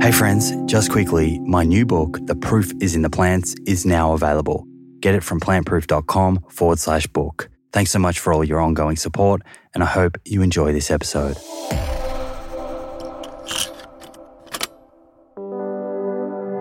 Hey 0.00 0.12
friends, 0.12 0.56
just 0.64 0.90
quickly, 0.90 1.38
my 1.40 1.62
new 1.62 1.84
book, 1.84 2.18
The 2.22 2.34
Proof 2.34 2.72
is 2.80 2.94
in 2.94 3.02
the 3.02 3.10
Plants, 3.10 3.54
is 3.66 3.84
now 3.84 4.14
available. 4.14 4.66
Get 5.00 5.14
it 5.14 5.22
from 5.22 5.40
plantproof.com 5.40 6.46
forward 6.48 6.78
slash 6.78 7.06
book. 7.06 7.50
Thanks 7.74 7.90
so 7.90 7.98
much 7.98 8.18
for 8.18 8.32
all 8.32 8.42
your 8.42 8.60
ongoing 8.60 8.96
support, 8.96 9.42
and 9.74 9.82
I 9.82 9.86
hope 9.86 10.16
you 10.24 10.40
enjoy 10.40 10.72
this 10.72 10.90
episode. 10.90 11.36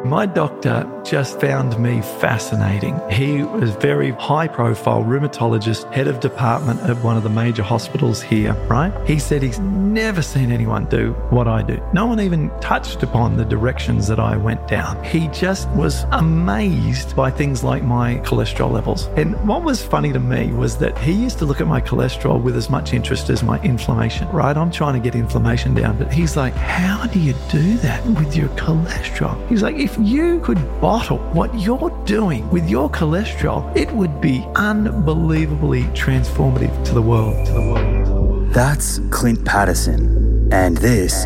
My 0.10 0.26
doctor 0.26 0.92
just 1.04 1.40
found 1.40 1.78
me 1.78 2.02
fascinating. 2.02 3.00
He 3.12 3.44
was 3.44 3.76
a 3.76 3.80
very 3.80 4.10
high 4.10 4.48
profile 4.48 5.04
rheumatologist, 5.04 5.92
head 5.94 6.08
of 6.08 6.20
department 6.20 6.82
at 6.82 6.98
one 7.04 7.16
of 7.16 7.22
the 7.22 7.30
major 7.30 7.62
hospitals 7.62 8.20
here, 8.20 8.54
right? 8.68 8.92
He 9.08 9.20
said 9.20 9.44
he's 9.44 9.60
never 9.60 10.24
seen 10.24 10.52
anyone 10.52 10.86
do 10.86 11.14
what 11.30 11.48
I 11.48 11.62
do. 11.62 11.80
No 11.94 12.08
one 12.08 12.20
even 12.20 12.50
touched 12.60 13.04
upon 13.04 13.38
the 13.38 13.46
directions 13.46 14.08
that 14.08 14.20
I 14.20 14.36
went 14.36 14.68
down. 14.68 15.04
He 15.04 15.28
just 15.28 15.70
was 15.70 16.06
amazed 16.12 17.16
by 17.16 17.30
things 17.30 17.64
like 17.64 17.84
my 17.84 18.16
cholesterol 18.26 18.72
levels. 18.72 19.06
And 19.16 19.36
what 19.48 19.62
was 19.62 19.84
funny 19.84 20.12
to 20.12 20.20
me 20.20 20.52
was 20.54 20.78
that 20.80 20.98
he 20.98 21.12
used 21.12 21.38
to 21.38 21.46
look 21.46 21.62
at 21.62 21.68
my 21.68 21.82
cholesterol 21.82 22.42
with 22.42 22.56
as 22.56 22.68
much 22.68 22.94
interest 22.94 23.30
as 23.30 23.44
my 23.44 23.62
inflammation, 23.62 24.28
right? 24.30 24.58
I'm 24.58 24.72
trying 24.72 24.94
to 24.94 25.00
get 25.00 25.14
inflammation 25.14 25.76
down, 25.76 26.00
but 26.00 26.12
he's 26.12 26.36
like, 26.36 26.56
How 26.56 27.06
do 27.06 27.20
you 27.20 27.36
do 27.52 27.78
that 27.78 28.04
with 28.06 28.36
your 28.36 28.50
cholesterol? 28.50 29.48
He's 29.50 29.62
like, 29.62 29.76
If 29.76 29.99
you 30.04 30.40
could 30.42 30.58
bottle 30.80 31.18
what 31.34 31.54
you're 31.60 31.90
doing 32.06 32.50
with 32.50 32.70
your 32.70 32.90
cholesterol, 32.90 33.76
it 33.76 33.92
would 33.92 34.22
be 34.22 34.46
unbelievably 34.56 35.84
transformative 35.96 36.86
to 36.86 36.94
the 36.94 37.02
world. 37.02 37.46
To 37.48 37.54
the 37.54 37.62
world. 37.62 38.54
That's 38.54 39.00
Clint 39.10 39.40
Paddison, 39.40 40.52
and 40.52 40.78
this 40.78 41.26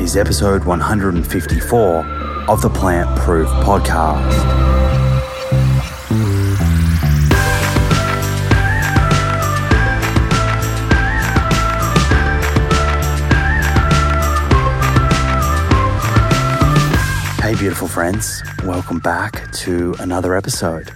is 0.00 0.16
episode 0.16 0.64
154 0.64 2.06
of 2.48 2.62
the 2.62 2.70
Plant 2.70 3.18
Proof 3.20 3.48
Podcast. 3.48 4.73
Beautiful 17.64 17.88
friends. 17.88 18.42
Welcome 18.64 18.98
back 18.98 19.50
to 19.52 19.94
another 19.98 20.36
episode. 20.36 20.92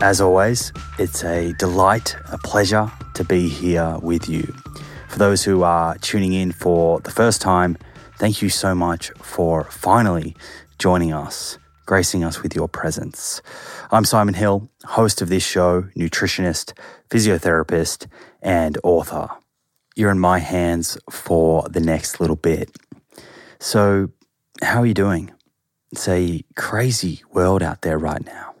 As 0.00 0.20
always, 0.20 0.72
it's 1.00 1.24
a 1.24 1.52
delight, 1.54 2.14
a 2.30 2.38
pleasure 2.38 2.88
to 3.14 3.24
be 3.24 3.48
here 3.48 3.98
with 4.00 4.28
you. 4.28 4.44
For 5.08 5.18
those 5.18 5.42
who 5.42 5.64
are 5.64 5.98
tuning 5.98 6.32
in 6.32 6.52
for 6.52 7.00
the 7.00 7.10
first 7.10 7.40
time, 7.40 7.76
thank 8.18 8.40
you 8.40 8.50
so 8.50 8.72
much 8.72 9.10
for 9.20 9.64
finally 9.64 10.36
joining 10.78 11.12
us, 11.12 11.58
gracing 11.86 12.22
us 12.22 12.40
with 12.40 12.54
your 12.54 12.68
presence. 12.68 13.42
I'm 13.90 14.04
Simon 14.04 14.34
Hill, 14.34 14.70
host 14.84 15.20
of 15.20 15.28
this 15.28 15.44
show, 15.44 15.88
nutritionist, 15.96 16.78
physiotherapist, 17.10 18.06
and 18.40 18.78
author. 18.84 19.28
You're 19.96 20.12
in 20.12 20.20
my 20.20 20.38
hands 20.38 20.98
for 21.10 21.68
the 21.68 21.80
next 21.80 22.20
little 22.20 22.36
bit. 22.36 22.70
So, 23.58 24.10
how 24.62 24.82
are 24.82 24.86
you 24.86 24.94
doing? 24.94 25.32
It's 25.92 26.08
a 26.08 26.42
crazy 26.56 27.22
world 27.32 27.62
out 27.62 27.82
there 27.82 27.98
right 27.98 28.24
now. 28.24 28.54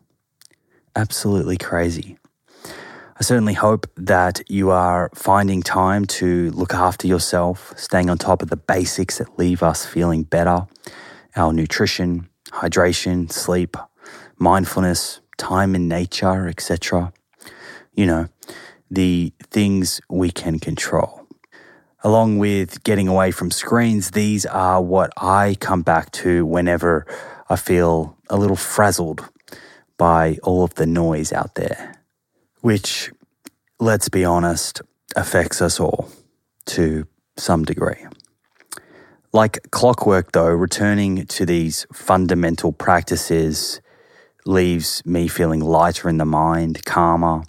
Absolutely 0.94 1.56
crazy. 1.56 2.18
I 3.18 3.22
certainly 3.22 3.54
hope 3.54 3.90
that 3.96 4.42
you 4.48 4.70
are 4.70 5.10
finding 5.14 5.62
time 5.62 6.04
to 6.04 6.50
look 6.50 6.72
after 6.72 7.06
yourself, 7.06 7.72
staying 7.76 8.10
on 8.10 8.18
top 8.18 8.42
of 8.42 8.50
the 8.50 8.56
basics 8.56 9.18
that 9.18 9.38
leave 9.38 9.62
us 9.62 9.84
feeling 9.84 10.22
better 10.22 10.66
our 11.34 11.52
nutrition, 11.52 12.28
hydration, 12.46 13.30
sleep, 13.30 13.76
mindfulness, 14.38 15.20
time 15.36 15.74
in 15.74 15.88
nature, 15.88 16.48
etc. 16.48 17.12
You 17.92 18.06
know, 18.06 18.28
the 18.90 19.32
things 19.50 20.00
we 20.08 20.30
can 20.30 20.58
control. 20.58 21.25
Along 22.06 22.38
with 22.38 22.84
getting 22.84 23.08
away 23.08 23.32
from 23.32 23.50
screens, 23.50 24.12
these 24.12 24.46
are 24.46 24.80
what 24.80 25.12
I 25.16 25.56
come 25.58 25.82
back 25.82 26.12
to 26.12 26.46
whenever 26.46 27.04
I 27.50 27.56
feel 27.56 28.16
a 28.30 28.36
little 28.36 28.54
frazzled 28.54 29.28
by 29.96 30.38
all 30.44 30.62
of 30.62 30.72
the 30.74 30.86
noise 30.86 31.32
out 31.32 31.56
there, 31.56 31.96
which, 32.60 33.10
let's 33.80 34.08
be 34.08 34.24
honest, 34.24 34.82
affects 35.16 35.60
us 35.60 35.80
all 35.80 36.08
to 36.66 37.08
some 37.36 37.64
degree. 37.64 38.06
Like 39.32 39.68
clockwork, 39.72 40.30
though, 40.30 40.46
returning 40.46 41.26
to 41.26 41.44
these 41.44 41.88
fundamental 41.92 42.70
practices 42.70 43.80
leaves 44.44 45.04
me 45.04 45.26
feeling 45.26 45.58
lighter 45.58 46.08
in 46.08 46.18
the 46.18 46.24
mind, 46.24 46.84
calmer, 46.84 47.42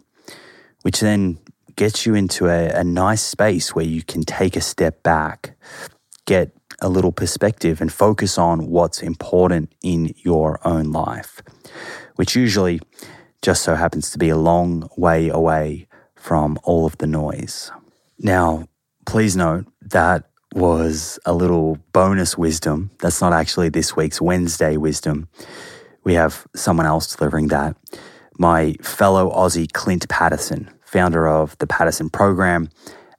which 0.82 1.02
then 1.02 1.38
gets 1.78 2.06
you 2.06 2.16
into 2.16 2.48
a, 2.48 2.70
a 2.72 2.84
nice 2.84 3.22
space 3.22 3.74
where 3.74 3.86
you 3.86 4.04
can 4.04 4.24
take 4.24 4.58
a 4.58 4.62
step 4.62 5.02
back, 5.04 5.56
get 6.26 6.52
a 6.82 6.90
little 6.90 7.14
perspective, 7.14 7.80
and 7.80 7.94
focus 7.94 8.38
on 8.38 8.68
what's 8.68 9.02
important 9.02 9.72
in 9.82 10.14
your 10.18 10.60
own 10.68 10.92
life, 10.92 11.42
which 12.16 12.36
usually 12.36 12.82
just 13.42 13.64
so 13.64 13.76
happens 13.76 14.12
to 14.12 14.18
be 14.18 14.30
a 14.30 14.38
long 14.38 14.90
way 14.98 15.30
away 15.30 15.88
from 16.16 16.58
all 16.64 16.86
of 16.86 16.98
the 16.98 17.08
noise. 17.08 17.72
Now, 18.20 18.68
please 19.06 19.38
note 19.38 19.66
that 19.82 20.30
was 20.54 21.20
a 21.26 21.34
little 21.34 21.78
bonus 21.94 22.38
wisdom. 22.38 22.90
That's 23.00 23.22
not 23.22 23.34
actually 23.34 23.70
this 23.70 23.96
week's 23.96 24.20
Wednesday 24.20 24.78
wisdom. 24.78 25.30
We 26.04 26.16
have 26.16 26.48
someone 26.56 26.88
else 26.88 27.16
delivering 27.16 27.50
that. 27.50 27.78
My 28.40 28.74
fellow 28.82 29.30
Aussie 29.32 29.72
Clint 29.72 30.08
Paddison, 30.08 30.70
founder 30.98 31.28
of 31.28 31.56
the 31.60 31.68
Paddison 31.68 32.12
Program, 32.12 32.70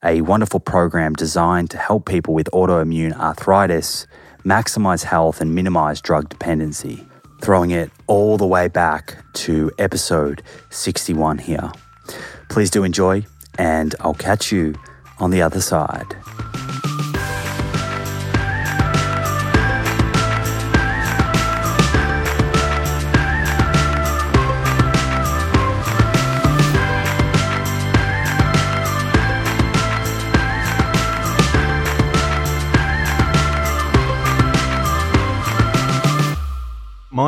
a 0.05 0.21
wonderful 0.23 0.59
program 0.59 1.13
designed 1.13 1.71
to 1.71 1.79
help 1.79 2.07
people 2.07 2.35
with 2.35 2.49
autoimmune 2.53 3.17
arthritis 3.17 4.05
maximize 4.45 5.05
health 5.05 5.41
and 5.41 5.55
minimize 5.55 6.01
drug 6.01 6.29
dependency. 6.29 7.07
Throwing 7.41 7.71
it 7.71 7.93
all 8.09 8.37
the 8.37 8.49
way 8.49 8.67
back 8.67 9.23
to 9.45 9.71
episode 9.79 10.43
61 10.71 11.39
here. 11.39 11.71
Please 12.49 12.69
do 12.69 12.83
enjoy, 12.83 13.25
and 13.61 13.95
I'll 14.01 14.13
catch 14.13 14.51
you 14.51 14.75
on 15.21 15.31
the 15.31 15.43
other 15.43 15.61
side. 15.61 16.18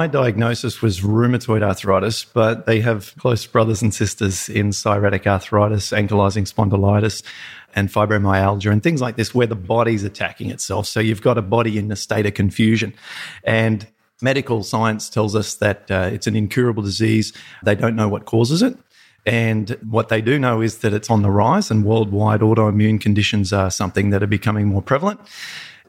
My 0.01 0.07
diagnosis 0.07 0.81
was 0.81 1.03
rheumatoid 1.03 1.63
arthritis, 1.63 2.25
but 2.25 2.65
they 2.65 2.81
have 2.81 3.15
close 3.19 3.45
brothers 3.45 3.83
and 3.83 3.93
sisters 3.93 4.49
in 4.49 4.71
psoriatic 4.71 5.27
arthritis, 5.27 5.91
ankylosing 5.91 6.51
spondylitis, 6.51 7.23
and 7.75 7.91
fibromyalgia, 7.91 8.73
and 8.73 8.83
things 8.83 9.03
like 9.03 9.17
this, 9.17 9.35
where 9.35 9.47
the 9.47 9.55
body's 9.55 10.03
attacking 10.03 10.49
itself. 10.49 10.87
So 10.87 11.01
you've 11.01 11.21
got 11.21 11.37
a 11.37 11.43
body 11.43 11.77
in 11.77 11.93
a 11.93 11.97
state 11.97 12.25
of 12.25 12.33
confusion. 12.33 12.95
And 13.45 13.87
medical 14.23 14.63
science 14.63 15.11
tells 15.11 15.37
us 15.37 15.57
that 15.57 15.91
uh, 15.91 16.09
it's 16.11 16.27
an 16.27 16.35
incurable 16.35 16.83
disease. 16.83 17.35
They 17.63 17.75
don't 17.75 17.95
know 17.95 18.09
what 18.09 18.25
causes 18.25 18.63
it. 18.63 18.79
And 19.27 19.77
what 19.87 20.09
they 20.09 20.23
do 20.23 20.39
know 20.39 20.63
is 20.63 20.79
that 20.79 20.95
it's 20.95 21.11
on 21.11 21.21
the 21.21 21.31
rise, 21.31 21.71
and 21.71 21.85
worldwide 21.85 22.41
autoimmune 22.41 23.03
conditions 23.03 23.53
are 23.53 23.71
something 23.71 24.09
that 24.09 24.23
are 24.23 24.27
becoming 24.27 24.67
more 24.67 24.81
prevalent 24.81 25.21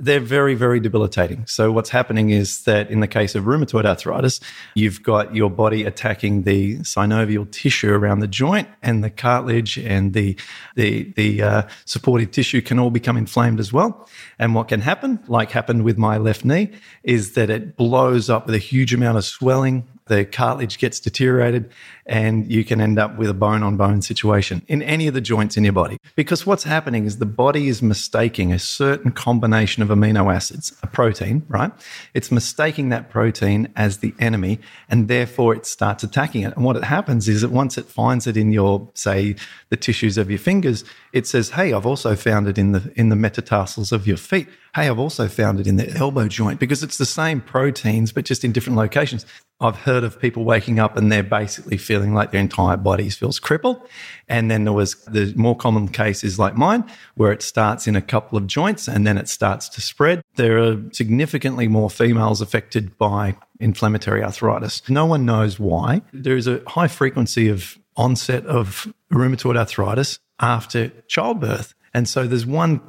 they're 0.02 0.20
very, 0.20 0.56
very 0.56 0.80
debilitating. 0.80 1.46
So, 1.46 1.72
what's 1.72 1.92
happening 1.92 2.32
is 2.32 2.64
that 2.64 2.90
in 2.90 3.00
the 3.00 3.08
case 3.08 3.36
of 3.36 3.44
rheumatoid 3.44 3.86
arthritis, 3.86 4.40
you've 4.74 5.04
got 5.04 5.36
your 5.36 5.50
body 5.50 5.84
attacking 5.84 6.44
the 6.44 6.80
synovial 6.80 7.50
tissue 7.50 7.94
around 7.94 8.20
the 8.20 8.28
joint, 8.28 8.68
and 8.82 9.04
the 9.04 9.10
cartilage 9.10 9.78
and 9.78 10.14
the 10.14 10.38
the 10.76 11.14
the 11.16 11.42
uh, 11.44 11.62
supportive 11.86 12.32
tissue 12.32 12.62
can 12.62 12.80
all 12.80 12.90
become 12.90 13.16
inflamed 13.16 13.60
as 13.60 13.72
well. 13.72 14.10
And 14.40 14.56
what 14.56 14.68
can 14.68 14.82
happen, 14.82 15.20
like 15.28 15.52
happened 15.52 15.84
with 15.84 15.98
my 15.98 16.18
left 16.18 16.44
knee, 16.44 16.72
is 17.04 17.34
that 17.34 17.50
it 17.50 17.78
blows 17.78 18.30
up 18.30 18.48
with 18.48 18.56
a 18.56 18.60
huge 18.60 18.94
amount 18.94 19.18
of 19.18 19.26
swelling 19.26 19.88
the 20.12 20.26
cartilage 20.26 20.78
gets 20.78 21.00
deteriorated 21.00 21.72
and 22.06 22.52
you 22.52 22.64
can 22.64 22.82
end 22.82 23.00
up 23.00 23.18
with 23.18 23.30
a 23.30 23.34
bone 23.34 23.64
on 23.64 23.78
bone 23.78 24.02
situation 24.02 24.64
in 24.68 24.82
any 24.82 25.08
of 25.08 25.14
the 25.14 25.22
joints 25.22 25.58
in 25.58 25.64
your 25.64 25.74
body. 25.74 25.98
Because 26.16 26.46
what's 26.46 26.64
happening 26.64 27.06
is 27.06 27.18
the 27.18 27.26
body 27.26 27.68
is 27.68 27.82
mistaking 27.82 28.52
a 28.52 28.60
certain 28.60 29.12
combination 29.12 29.84
of 29.84 29.90
amino 29.90 30.34
acids, 30.34 30.74
a 30.84 30.88
protein, 30.88 31.46
right? 31.48 31.72
It's 32.14 32.32
mistaking 32.32 32.90
that 32.90 33.10
protein 33.10 33.72
as 33.76 34.00
the 34.00 34.14
enemy 34.20 34.60
and 34.90 35.08
therefore 35.08 35.56
it 35.56 35.66
starts 35.66 36.04
attacking 36.04 36.42
it. 36.44 36.56
And 36.56 36.66
what 36.66 36.76
it 36.76 36.84
happens 36.84 37.28
is 37.28 37.42
that 37.42 37.52
once 37.52 37.78
it 37.78 37.86
finds 37.86 38.28
it 38.28 38.38
in 38.38 38.52
your, 38.52 38.90
say, 38.94 39.36
the 39.70 39.78
tissues 39.78 40.18
of 40.18 40.30
your 40.30 40.40
fingers, 40.40 40.84
it 41.14 41.28
says, 41.28 41.52
Hey, 41.52 41.74
I've 41.74 41.86
also 41.86 42.16
found 42.16 42.48
it 42.48 42.58
in 42.58 42.72
the 42.72 42.92
in 42.96 43.10
the 43.10 43.16
metatarsals 43.16 43.92
of 43.92 44.08
your 44.08 44.18
feet. 44.18 44.48
Hey, 44.76 44.88
I've 44.88 45.00
also 45.00 45.28
found 45.28 45.60
it 45.60 45.68
in 45.68 45.76
the 45.76 45.90
elbow 45.98 46.28
joint 46.28 46.60
because 46.60 46.84
it's 46.84 46.98
the 46.98 47.06
same 47.06 47.42
proteins, 47.42 48.12
but 48.12 48.26
just 48.26 48.44
in 48.44 48.52
different 48.52 48.78
locations. 48.78 49.26
I've 49.60 49.76
heard 49.76 50.04
of 50.04 50.20
people 50.20 50.44
waking 50.44 50.80
up 50.80 50.98
and 50.98 51.12
they're 51.12 51.22
basically 51.22 51.78
feeling 51.92 52.14
like 52.14 52.32
their 52.32 52.40
entire 52.40 52.78
body 52.78 53.10
feels 53.10 53.38
crippled. 53.38 53.82
And 54.30 54.50
then 54.50 54.64
there 54.64 54.72
was 54.72 54.96
the 55.04 55.34
more 55.36 55.58
common 55.58 55.90
cases 55.90 56.40
like 56.40 56.56
mine, 56.56 56.86
where 57.16 57.34
it 57.34 57.42
starts 57.42 57.86
in 57.86 57.98
a 57.98 58.02
couple 58.02 58.38
of 58.38 58.48
joints 58.48 58.88
and 58.88 59.06
then 59.06 59.18
it 59.18 59.28
starts 59.28 59.68
to 59.68 59.82
spread. 59.82 60.24
There 60.36 60.58
are 60.58 60.82
significantly 60.94 61.68
more 61.68 61.90
females 61.90 62.40
affected 62.40 62.98
by 62.98 63.36
inflammatory 63.60 64.24
arthritis. 64.24 64.82
No 64.88 65.06
one 65.06 65.26
knows 65.26 65.60
why. 65.60 66.02
There 66.14 66.38
is 66.38 66.48
a 66.48 66.62
high 66.66 66.88
frequency 66.88 67.50
of 67.50 67.78
onset 67.98 68.46
of 68.46 68.94
rheumatoid 69.12 69.58
arthritis 69.58 70.18
after 70.40 70.94
childbirth. 71.10 71.74
And 71.94 72.08
so 72.08 72.26
there's 72.26 72.46
one 72.46 72.80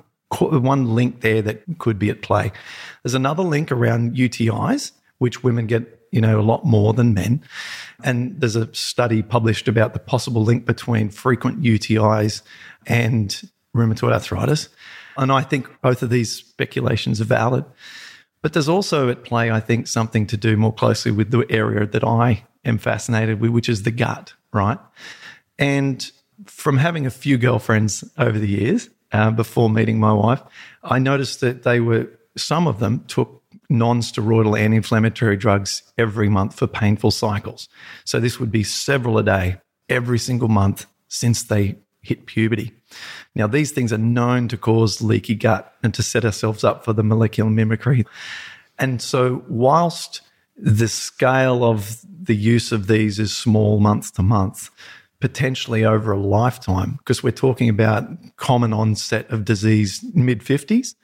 one 0.41 0.95
link 0.95 1.23
there 1.23 1.43
that 1.43 1.63
could 1.79 1.99
be 1.99 2.09
at 2.09 2.23
play. 2.23 2.53
There's 3.03 3.15
another 3.15 3.43
link 3.43 3.73
around 3.73 4.17
UTIs, 4.17 4.93
which 5.19 5.43
women 5.43 5.67
get, 5.67 6.01
you 6.13 6.21
know, 6.21 6.39
a 6.39 6.43
lot 6.43 6.65
more 6.65 6.93
than 6.93 7.15
men. 7.15 7.43
And 8.05 8.41
there's 8.41 8.55
a 8.55 8.73
study 8.75 9.23
published 9.23 9.67
about 9.67 9.95
the 9.95 9.99
possible 9.99 10.45
link 10.45 10.65
between 10.65 11.09
frequent 11.09 11.63
UTIs 11.63 12.43
and 12.87 13.51
rheumatoid 13.75 14.13
arthritis. 14.13 14.69
And 15.17 15.33
I 15.33 15.43
think 15.43 15.69
both 15.81 16.03
of 16.03 16.11
these 16.11 16.31
speculations 16.31 17.21
are 17.21 17.25
valid. 17.25 17.65
But 18.43 18.53
there's 18.53 18.69
also 18.69 19.09
at 19.09 19.25
play, 19.25 19.51
I 19.51 19.61
think, 19.61 19.87
something 19.87 20.27
to 20.29 20.37
do 20.37 20.57
more 20.57 20.73
closely 20.73 21.13
with 21.13 21.31
the 21.31 21.47
area 21.49 21.87
that 21.87 22.05
I 22.05 22.45
am 22.65 22.79
fascinated 22.79 23.41
with, 23.41 23.51
which 23.51 23.69
is 23.69 23.83
the 23.83 23.91
gut, 23.91 24.35
right? 24.53 24.79
And 25.59 26.11
from 26.47 26.77
having 26.79 27.07
a 27.07 27.11
few 27.11 27.39
girlfriends 27.39 28.05
over 28.19 28.39
the 28.39 28.49
years, 28.49 28.89
uh, 29.13 29.31
before 29.31 29.71
meeting 29.71 30.01
my 30.01 30.13
wife, 30.13 30.43
I 30.83 30.99
noticed 30.99 31.41
that 31.41 31.63
they 31.63 31.81
were, 31.81 32.09
some 32.37 32.67
of 32.67 32.79
them 32.81 33.05
took 33.07 33.42
non 33.73 34.01
steroidal 34.01 34.59
anti 34.59 34.77
inflammatory 34.77 35.37
drugs 35.37 35.83
every 35.99 36.29
month 36.29 36.59
for 36.59 36.67
painful 36.67 37.11
cycles. 37.11 37.69
So 38.05 38.21
this 38.21 38.39
would 38.39 38.53
be 38.53 38.63
several 38.63 39.19
a 39.19 39.23
day 39.23 39.59
every 39.89 40.19
single 40.19 40.49
month 40.49 40.87
since 41.09 41.43
they 41.43 41.77
hit 42.03 42.27
puberty. 42.27 42.73
Now, 43.35 43.47
these 43.47 43.73
things 43.73 43.93
are 43.93 43.99
known 43.99 44.49
to 44.49 44.57
cause 44.57 45.01
leaky 45.01 45.35
gut 45.35 45.75
and 45.83 45.95
to 45.95 46.03
set 46.03 46.25
ourselves 46.25 46.65
up 46.65 46.85
for 46.85 46.93
the 46.93 47.03
molecular 47.03 47.51
mimicry. 47.51 48.05
And 48.79 49.01
so, 49.01 49.45
whilst 49.49 50.21
the 50.57 50.89
scale 50.89 51.65
of 51.65 52.01
the 52.05 52.37
use 52.37 52.73
of 52.73 52.87
these 52.87 53.19
is 53.19 53.35
small 53.35 53.81
month 53.81 54.15
to 54.15 54.23
month, 54.23 54.71
potentially 55.21 55.85
over 55.85 56.13
a 56.13 56.19
lifetime 56.19 56.97
because 56.99 57.23
we're 57.23 57.31
talking 57.31 57.69
about 57.69 58.05
common 58.37 58.73
onset 58.73 59.31
of 59.31 59.45
disease 59.45 60.05
mid 60.15 60.41
50s 60.41 60.97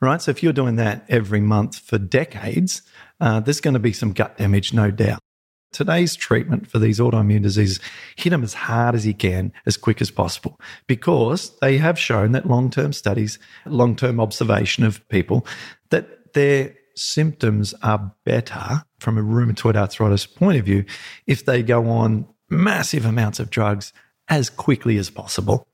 right 0.00 0.22
so 0.22 0.30
if 0.30 0.42
you're 0.42 0.52
doing 0.52 0.76
that 0.76 1.04
every 1.08 1.40
month 1.40 1.78
for 1.78 1.98
decades 1.98 2.82
uh, 3.20 3.40
there's 3.40 3.60
going 3.60 3.74
to 3.74 3.80
be 3.80 3.92
some 3.92 4.12
gut 4.12 4.36
damage 4.36 4.72
no 4.72 4.90
doubt 4.90 5.20
today's 5.72 6.14
treatment 6.14 6.66
for 6.66 6.78
these 6.78 6.98
autoimmune 6.98 7.42
diseases 7.42 7.80
hit 8.16 8.30
them 8.30 8.42
as 8.42 8.54
hard 8.54 8.94
as 8.94 9.06
you 9.06 9.14
can 9.14 9.52
as 9.66 9.76
quick 9.76 10.00
as 10.00 10.10
possible 10.10 10.58
because 10.86 11.58
they 11.60 11.76
have 11.76 11.98
shown 11.98 12.32
that 12.32 12.46
long-term 12.46 12.92
studies 12.92 13.38
long-term 13.66 14.20
observation 14.20 14.84
of 14.84 15.06
people 15.08 15.46
that 15.90 16.32
their 16.34 16.74
symptoms 16.96 17.74
are 17.82 18.12
better 18.24 18.82
from 18.98 19.18
a 19.18 19.22
rheumatoid 19.22 19.76
arthritis 19.76 20.26
point 20.26 20.58
of 20.58 20.64
view 20.64 20.84
if 21.26 21.44
they 21.44 21.62
go 21.62 21.88
on 21.88 22.26
massive 22.48 23.04
amounts 23.04 23.38
of 23.38 23.50
drugs 23.50 23.92
as 24.28 24.50
quickly 24.50 24.96
as 24.96 25.10
possible. 25.10 25.68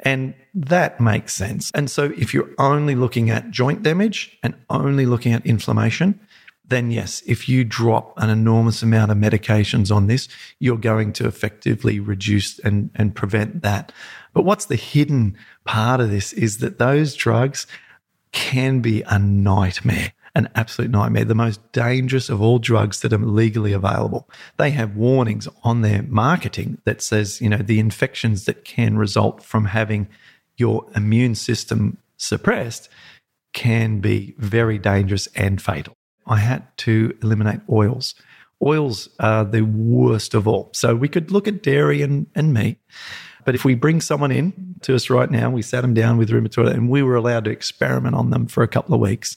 And 0.00 0.34
that 0.54 1.00
makes 1.00 1.32
sense. 1.32 1.70
And 1.74 1.90
so, 1.90 2.12
if 2.16 2.32
you're 2.34 2.50
only 2.58 2.94
looking 2.94 3.30
at 3.30 3.50
joint 3.50 3.82
damage 3.82 4.38
and 4.42 4.54
only 4.70 5.06
looking 5.06 5.32
at 5.32 5.44
inflammation, 5.46 6.20
then 6.66 6.90
yes, 6.90 7.22
if 7.26 7.48
you 7.48 7.64
drop 7.64 8.14
an 8.16 8.30
enormous 8.30 8.82
amount 8.82 9.10
of 9.10 9.18
medications 9.18 9.94
on 9.94 10.06
this, 10.06 10.28
you're 10.58 10.78
going 10.78 11.12
to 11.14 11.26
effectively 11.26 12.00
reduce 12.00 12.58
and, 12.60 12.90
and 12.94 13.14
prevent 13.14 13.62
that. 13.62 13.92
But 14.32 14.44
what's 14.44 14.66
the 14.66 14.76
hidden 14.76 15.36
part 15.64 16.00
of 16.00 16.10
this 16.10 16.32
is 16.32 16.58
that 16.58 16.78
those 16.78 17.14
drugs 17.14 17.66
can 18.32 18.80
be 18.80 19.02
a 19.02 19.18
nightmare 19.18 20.12
an 20.34 20.48
absolute 20.54 20.90
nightmare, 20.90 21.24
the 21.24 21.34
most 21.34 21.60
dangerous 21.72 22.28
of 22.28 22.42
all 22.42 22.58
drugs 22.58 23.00
that 23.00 23.12
are 23.12 23.18
legally 23.18 23.72
available. 23.72 24.28
They 24.56 24.70
have 24.70 24.96
warnings 24.96 25.46
on 25.62 25.82
their 25.82 26.02
marketing 26.02 26.78
that 26.84 27.00
says, 27.00 27.40
you 27.40 27.48
know, 27.48 27.58
the 27.58 27.78
infections 27.78 28.44
that 28.46 28.64
can 28.64 28.98
result 28.98 29.42
from 29.42 29.66
having 29.66 30.08
your 30.56 30.86
immune 30.94 31.34
system 31.34 31.98
suppressed 32.16 32.88
can 33.52 34.00
be 34.00 34.34
very 34.38 34.78
dangerous 34.78 35.28
and 35.36 35.62
fatal. 35.62 35.94
I 36.26 36.38
had 36.38 36.66
to 36.78 37.16
eliminate 37.22 37.60
oils. 37.70 38.14
Oils 38.62 39.08
are 39.20 39.44
the 39.44 39.62
worst 39.62 40.34
of 40.34 40.48
all. 40.48 40.70
So 40.72 40.94
we 40.96 41.08
could 41.08 41.30
look 41.30 41.46
at 41.46 41.62
dairy 41.62 42.02
and, 42.02 42.26
and 42.34 42.52
meat. 42.52 42.78
But 43.44 43.54
if 43.54 43.64
we 43.64 43.74
bring 43.74 44.00
someone 44.00 44.32
in 44.32 44.76
to 44.82 44.94
us 44.94 45.10
right 45.10 45.30
now, 45.30 45.50
we 45.50 45.62
sat 45.62 45.82
them 45.82 45.94
down 45.94 46.16
with 46.16 46.30
rheumatoid 46.30 46.72
and 46.72 46.88
we 46.88 47.02
were 47.02 47.14
allowed 47.14 47.44
to 47.44 47.50
experiment 47.50 48.14
on 48.16 48.30
them 48.30 48.46
for 48.46 48.62
a 48.62 48.68
couple 48.68 48.94
of 48.94 49.00
weeks. 49.00 49.36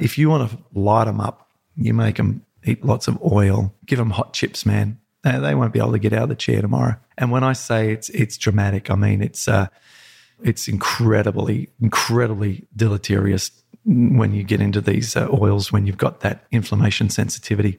If 0.00 0.18
you 0.18 0.30
want 0.30 0.50
to 0.50 0.58
light 0.74 1.04
them 1.04 1.20
up, 1.20 1.48
you 1.76 1.94
make 1.94 2.16
them 2.16 2.44
eat 2.64 2.84
lots 2.84 3.08
of 3.08 3.20
oil, 3.22 3.74
give 3.86 3.98
them 3.98 4.10
hot 4.10 4.32
chips, 4.32 4.66
man. 4.66 4.98
They 5.22 5.54
won't 5.54 5.72
be 5.72 5.78
able 5.78 5.92
to 5.92 5.98
get 5.98 6.12
out 6.12 6.24
of 6.24 6.28
the 6.30 6.34
chair 6.34 6.62
tomorrow. 6.62 6.96
And 7.18 7.30
when 7.30 7.44
I 7.44 7.52
say 7.52 7.92
it's 7.92 8.08
it's 8.10 8.38
dramatic, 8.38 8.90
I 8.90 8.94
mean 8.94 9.22
it's 9.22 9.48
uh, 9.48 9.66
it's 10.42 10.68
incredibly 10.68 11.68
incredibly 11.80 12.66
deleterious 12.74 13.50
when 13.84 14.34
you 14.34 14.42
get 14.42 14.60
into 14.60 14.80
these 14.80 15.16
uh, 15.16 15.28
oils 15.32 15.72
when 15.72 15.86
you've 15.86 15.98
got 15.98 16.20
that 16.20 16.46
inflammation 16.50 17.10
sensitivity. 17.10 17.78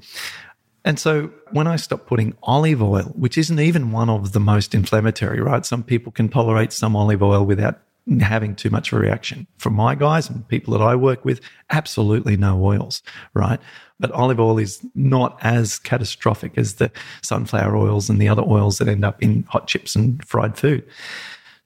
And 0.84 1.00
so 1.00 1.32
when 1.52 1.68
I 1.68 1.76
stopped 1.76 2.08
putting 2.08 2.36
olive 2.42 2.82
oil, 2.82 3.14
which 3.16 3.38
isn't 3.38 3.60
even 3.60 3.92
one 3.92 4.10
of 4.10 4.32
the 4.32 4.40
most 4.40 4.74
inflammatory, 4.74 5.40
right? 5.40 5.66
Some 5.66 5.84
people 5.84 6.12
can 6.12 6.28
tolerate 6.28 6.74
some 6.74 6.96
olive 6.96 7.22
oil 7.22 7.46
without 7.46 7.80
having 8.22 8.56
too 8.56 8.70
much 8.70 8.92
of 8.92 8.98
a 8.98 9.02
reaction. 9.02 9.48
For 9.58 9.70
my 9.70 9.96
guys 9.96 10.30
and 10.30 10.48
people 10.48 10.78
that 10.78 10.84
I 10.84 10.96
work 10.96 11.24
with, 11.24 11.42
absolutely 11.70 12.36
no 12.38 12.64
oils, 12.64 13.02
right? 13.34 13.60
But 14.00 14.12
olive 14.12 14.40
oil 14.40 14.58
is 14.58 14.86
not 14.96 15.38
as 15.42 15.78
catastrophic 15.78 16.58
as 16.58 16.76
the 16.76 16.92
sunflower 17.22 17.76
oils 17.76 18.10
and 18.10 18.20
the 18.20 18.28
other 18.28 18.44
oils 18.44 18.80
that 18.80 18.88
end 18.88 19.06
up 19.06 19.22
in 19.22 19.44
hot 19.44 19.68
chips 19.68 19.96
and 19.96 20.24
fried 20.26 20.58
food. 20.58 20.84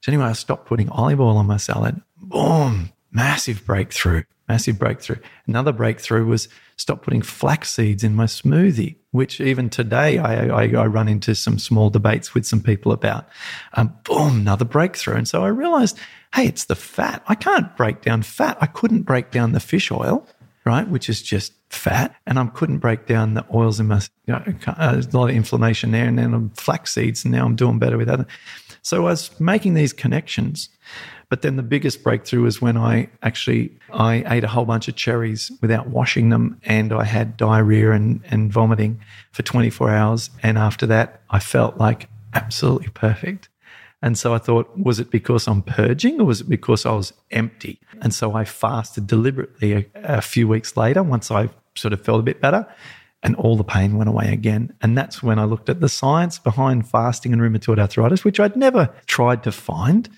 So 0.02 0.12
anyway, 0.12 0.26
I 0.26 0.32
stopped 0.34 0.66
putting 0.66 0.88
olive 0.90 1.20
oil 1.20 1.38
on 1.38 1.46
my 1.46 1.56
salad. 1.56 2.00
Boom, 2.18 2.92
massive 3.10 3.64
breakthrough, 3.64 4.22
massive 4.48 4.78
breakthrough. 4.78 5.16
Another 5.46 5.72
breakthrough 5.72 6.26
was 6.26 6.48
stop 6.76 7.02
putting 7.02 7.22
flax 7.22 7.72
seeds 7.72 8.04
in 8.04 8.14
my 8.14 8.26
smoothie, 8.26 8.96
which 9.12 9.40
even 9.40 9.70
today 9.70 10.18
I, 10.18 10.48
I, 10.48 10.68
I 10.68 10.86
run 10.86 11.08
into 11.08 11.34
some 11.34 11.58
small 11.58 11.88
debates 11.88 12.34
with 12.34 12.46
some 12.46 12.62
people 12.62 12.92
about. 12.92 13.26
Um, 13.72 13.96
boom, 14.04 14.40
another 14.40 14.66
breakthrough. 14.66 15.16
And 15.16 15.26
so 15.26 15.42
I 15.42 15.48
realized 15.48 15.98
hey, 16.36 16.46
it's 16.46 16.66
the 16.66 16.74
fat. 16.74 17.22
I 17.26 17.34
can't 17.34 17.74
break 17.78 18.02
down 18.02 18.22
fat. 18.22 18.58
I 18.60 18.66
couldn't 18.66 19.02
break 19.02 19.30
down 19.30 19.52
the 19.52 19.60
fish 19.60 19.90
oil, 19.90 20.26
right, 20.66 20.86
which 20.86 21.08
is 21.08 21.22
just 21.22 21.54
fat, 21.70 22.14
and 22.26 22.38
I 22.38 22.46
couldn't 22.48 22.78
break 22.78 23.06
down 23.06 23.32
the 23.34 23.46
oils 23.52 23.80
in 23.80 23.86
my. 23.86 24.02
You 24.26 24.34
know, 24.34 24.44
there's 24.78 25.06
a 25.06 25.18
lot 25.18 25.30
of 25.30 25.34
inflammation 25.34 25.92
there, 25.92 26.04
and 26.04 26.18
then 26.18 26.34
I'm 26.34 26.50
flax 26.50 26.92
seeds, 26.92 27.24
and 27.24 27.32
now 27.32 27.46
I'm 27.46 27.56
doing 27.56 27.78
better 27.78 27.96
with 27.96 28.08
that. 28.08 28.26
So 28.82 28.98
I 28.98 29.10
was 29.10 29.40
making 29.40 29.74
these 29.74 29.94
connections. 29.94 30.68
But 31.28 31.42
then 31.42 31.56
the 31.56 31.62
biggest 31.62 32.04
breakthrough 32.04 32.42
was 32.42 32.62
when 32.62 32.76
I 32.76 33.08
actually 33.22 33.76
I 33.92 34.22
ate 34.28 34.44
a 34.44 34.48
whole 34.48 34.64
bunch 34.64 34.86
of 34.86 34.94
cherries 34.94 35.50
without 35.60 35.88
washing 35.88 36.28
them 36.28 36.60
and 36.62 36.92
I 36.92 37.02
had 37.02 37.36
diarrhea 37.36 37.90
and, 37.90 38.20
and 38.30 38.52
vomiting 38.52 39.00
for 39.32 39.42
24 39.42 39.90
hours. 39.90 40.30
And 40.44 40.56
after 40.56 40.86
that, 40.86 41.22
I 41.28 41.40
felt 41.40 41.78
like 41.78 42.08
absolutely 42.32 42.90
perfect. 42.90 43.48
And 44.02 44.18
so 44.18 44.34
I 44.34 44.38
thought, 44.38 44.76
was 44.76 45.00
it 45.00 45.10
because 45.10 45.48
I'm 45.48 45.62
purging 45.62 46.20
or 46.20 46.24
was 46.24 46.42
it 46.42 46.48
because 46.48 46.84
I 46.84 46.92
was 46.92 47.12
empty? 47.30 47.80
And 48.02 48.12
so 48.14 48.34
I 48.34 48.44
fasted 48.44 49.06
deliberately 49.06 49.72
a, 49.72 49.86
a 49.94 50.20
few 50.20 50.46
weeks 50.46 50.76
later 50.76 51.02
once 51.02 51.30
I 51.30 51.48
sort 51.74 51.92
of 51.92 52.02
felt 52.02 52.20
a 52.20 52.22
bit 52.22 52.40
better 52.40 52.66
and 53.22 53.34
all 53.36 53.56
the 53.56 53.64
pain 53.64 53.96
went 53.96 54.08
away 54.08 54.32
again. 54.32 54.74
And 54.82 54.96
that's 54.96 55.22
when 55.22 55.38
I 55.38 55.44
looked 55.44 55.68
at 55.68 55.80
the 55.80 55.88
science 55.88 56.38
behind 56.38 56.88
fasting 56.88 57.32
and 57.32 57.40
rheumatoid 57.40 57.78
arthritis, 57.78 58.24
which 58.24 58.38
I'd 58.38 58.56
never 58.56 58.94
tried 59.06 59.42
to 59.44 59.52
find. 59.52 60.08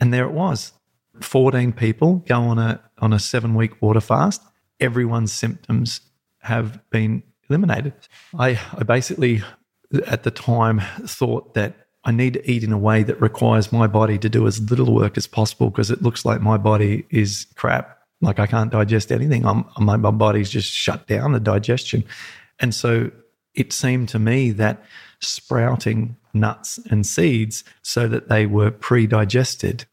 And 0.00 0.12
there 0.12 0.24
it 0.24 0.32
was 0.32 0.72
14 1.20 1.72
people 1.72 2.24
go 2.26 2.40
on 2.40 2.58
a, 2.58 2.80
on 2.98 3.12
a 3.12 3.18
seven 3.18 3.54
week 3.54 3.82
water 3.82 4.00
fast. 4.00 4.42
Everyone's 4.78 5.32
symptoms 5.32 6.00
have 6.40 6.80
been 6.90 7.22
eliminated. 7.48 7.94
I, 8.38 8.60
I 8.72 8.84
basically, 8.84 9.42
at 10.06 10.22
the 10.22 10.30
time, 10.30 10.80
thought 11.04 11.54
that 11.54 11.85
I 12.06 12.12
need 12.12 12.34
to 12.34 12.50
eat 12.50 12.62
in 12.62 12.72
a 12.72 12.78
way 12.78 13.02
that 13.02 13.20
requires 13.20 13.72
my 13.72 13.88
body 13.88 14.16
to 14.18 14.28
do 14.28 14.46
as 14.46 14.60
little 14.70 14.94
work 14.94 15.16
as 15.16 15.26
possible 15.26 15.70
because 15.70 15.90
it 15.90 16.02
looks 16.02 16.24
like 16.24 16.40
my 16.40 16.56
body 16.56 17.04
is 17.10 17.48
crap. 17.56 17.98
Like 18.20 18.38
I 18.38 18.46
can't 18.46 18.70
digest 18.70 19.10
anything. 19.10 19.44
I'm, 19.44 19.66
my, 19.76 19.96
body's 19.96 20.48
just 20.48 20.72
shut 20.72 21.08
down 21.08 21.32
the 21.32 21.40
digestion. 21.40 22.04
And 22.60 22.72
so 22.72 23.10
it 23.54 23.72
seemed 23.72 24.08
to 24.10 24.20
me 24.20 24.52
that 24.52 24.84
sprouting 25.18 26.16
nuts 26.32 26.78
and 26.90 27.04
seeds 27.04 27.64
so 27.82 28.06
that 28.06 28.28
they 28.28 28.46
were 28.46 28.70
pre 28.70 29.08
digested 29.08 29.84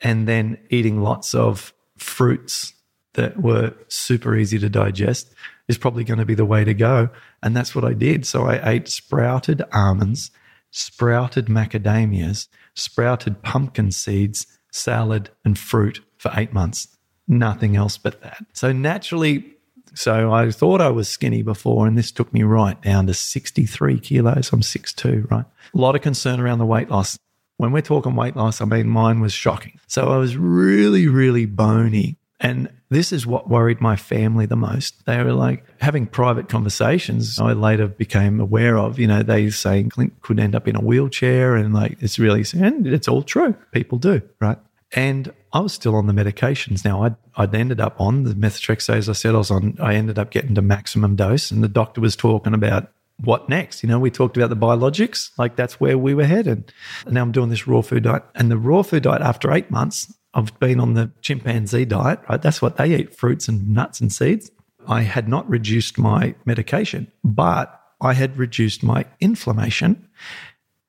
and 0.00 0.28
then 0.28 0.56
eating 0.70 1.02
lots 1.02 1.34
of 1.34 1.74
fruits 1.96 2.74
that 3.14 3.42
were 3.42 3.74
super 3.88 4.36
easy 4.36 4.58
to 4.60 4.68
digest 4.68 5.34
is 5.66 5.78
probably 5.78 6.04
going 6.04 6.18
to 6.18 6.24
be 6.24 6.34
the 6.34 6.44
way 6.44 6.62
to 6.62 6.74
go. 6.74 7.08
And 7.42 7.56
that's 7.56 7.74
what 7.74 7.84
I 7.84 7.92
did. 7.92 8.24
So 8.24 8.44
I 8.44 8.70
ate 8.70 8.88
sprouted 8.88 9.62
almonds, 9.72 10.30
sprouted 10.74 11.46
macadamias, 11.46 12.48
sprouted 12.74 13.40
pumpkin 13.42 13.92
seeds, 13.92 14.46
salad, 14.72 15.30
and 15.44 15.56
fruit 15.56 16.00
for 16.18 16.32
eight 16.36 16.52
months. 16.52 16.88
Nothing 17.28 17.76
else 17.76 17.96
but 17.96 18.20
that. 18.22 18.44
So 18.52 18.72
naturally, 18.72 19.54
so 19.94 20.32
I 20.32 20.50
thought 20.50 20.80
I 20.80 20.88
was 20.88 21.08
skinny 21.08 21.42
before, 21.42 21.86
and 21.86 21.96
this 21.96 22.10
took 22.10 22.32
me 22.34 22.42
right 22.42 22.80
down 22.82 23.06
to 23.06 23.14
63 23.14 24.00
kilos. 24.00 24.52
I'm 24.52 24.60
6'2, 24.60 25.30
right? 25.30 25.44
A 25.72 25.78
lot 25.78 25.94
of 25.94 26.02
concern 26.02 26.40
around 26.40 26.58
the 26.58 26.66
weight 26.66 26.90
loss. 26.90 27.16
When 27.56 27.70
we're 27.70 27.80
talking 27.80 28.16
weight 28.16 28.34
loss, 28.34 28.60
I 28.60 28.64
mean, 28.64 28.88
mine 28.88 29.20
was 29.20 29.32
shocking. 29.32 29.78
So 29.86 30.08
I 30.08 30.16
was 30.16 30.36
really, 30.36 31.06
really 31.06 31.46
bony. 31.46 32.16
And 32.40 32.68
this 32.94 33.12
is 33.12 33.26
what 33.26 33.48
worried 33.48 33.80
my 33.80 33.96
family 33.96 34.46
the 34.46 34.56
most. 34.56 35.04
They 35.06 35.22
were 35.22 35.32
like 35.32 35.64
having 35.80 36.06
private 36.06 36.48
conversations. 36.48 37.38
I 37.38 37.52
later 37.52 37.88
became 37.88 38.40
aware 38.40 38.78
of, 38.78 38.98
you 38.98 39.06
know, 39.06 39.22
they 39.22 39.50
saying 39.50 39.90
Clint 39.90 40.20
could 40.22 40.38
end 40.38 40.54
up 40.54 40.68
in 40.68 40.76
a 40.76 40.80
wheelchair 40.80 41.56
and 41.56 41.74
like 41.74 41.96
it's 42.00 42.18
really, 42.18 42.44
and 42.54 42.86
it's 42.86 43.08
all 43.08 43.22
true. 43.22 43.54
People 43.72 43.98
do, 43.98 44.22
right? 44.40 44.58
And 44.92 45.32
I 45.52 45.60
was 45.60 45.72
still 45.72 45.96
on 45.96 46.06
the 46.06 46.12
medications. 46.12 46.84
Now 46.84 47.02
I'd, 47.02 47.16
I'd 47.36 47.54
ended 47.54 47.80
up 47.80 48.00
on 48.00 48.24
the 48.24 48.34
methotrexate, 48.34 48.96
as 48.96 49.08
I 49.08 49.12
said, 49.12 49.34
I 49.34 49.38
was 49.38 49.50
on, 49.50 49.76
I 49.80 49.94
ended 49.94 50.18
up 50.18 50.30
getting 50.30 50.54
to 50.54 50.62
maximum 50.62 51.16
dose 51.16 51.50
and 51.50 51.64
the 51.64 51.68
doctor 51.68 52.00
was 52.00 52.14
talking 52.14 52.54
about 52.54 52.90
what 53.18 53.48
next? 53.48 53.82
You 53.82 53.88
know, 53.88 53.98
we 53.98 54.10
talked 54.10 54.36
about 54.36 54.50
the 54.50 54.56
biologics, 54.56 55.30
like 55.38 55.56
that's 55.56 55.80
where 55.80 55.96
we 55.96 56.14
were 56.14 56.24
headed. 56.24 56.72
And 57.04 57.14
now 57.14 57.22
I'm 57.22 57.32
doing 57.32 57.48
this 57.48 57.66
raw 57.66 57.80
food 57.80 58.04
diet 58.04 58.24
and 58.34 58.50
the 58.50 58.58
raw 58.58 58.82
food 58.82 59.04
diet 59.04 59.22
after 59.22 59.52
eight 59.52 59.70
months, 59.70 60.12
I've 60.34 60.58
been 60.58 60.80
on 60.80 60.94
the 60.94 61.10
chimpanzee 61.22 61.84
diet, 61.84 62.20
right? 62.28 62.42
That's 62.42 62.60
what 62.60 62.76
they 62.76 62.94
eat 62.94 63.16
fruits 63.16 63.48
and 63.48 63.70
nuts 63.70 64.00
and 64.00 64.12
seeds. 64.12 64.50
I 64.86 65.02
had 65.02 65.28
not 65.28 65.48
reduced 65.48 65.96
my 65.96 66.34
medication, 66.44 67.10
but 67.22 67.80
I 68.00 68.12
had 68.12 68.36
reduced 68.36 68.82
my 68.82 69.06
inflammation 69.20 70.08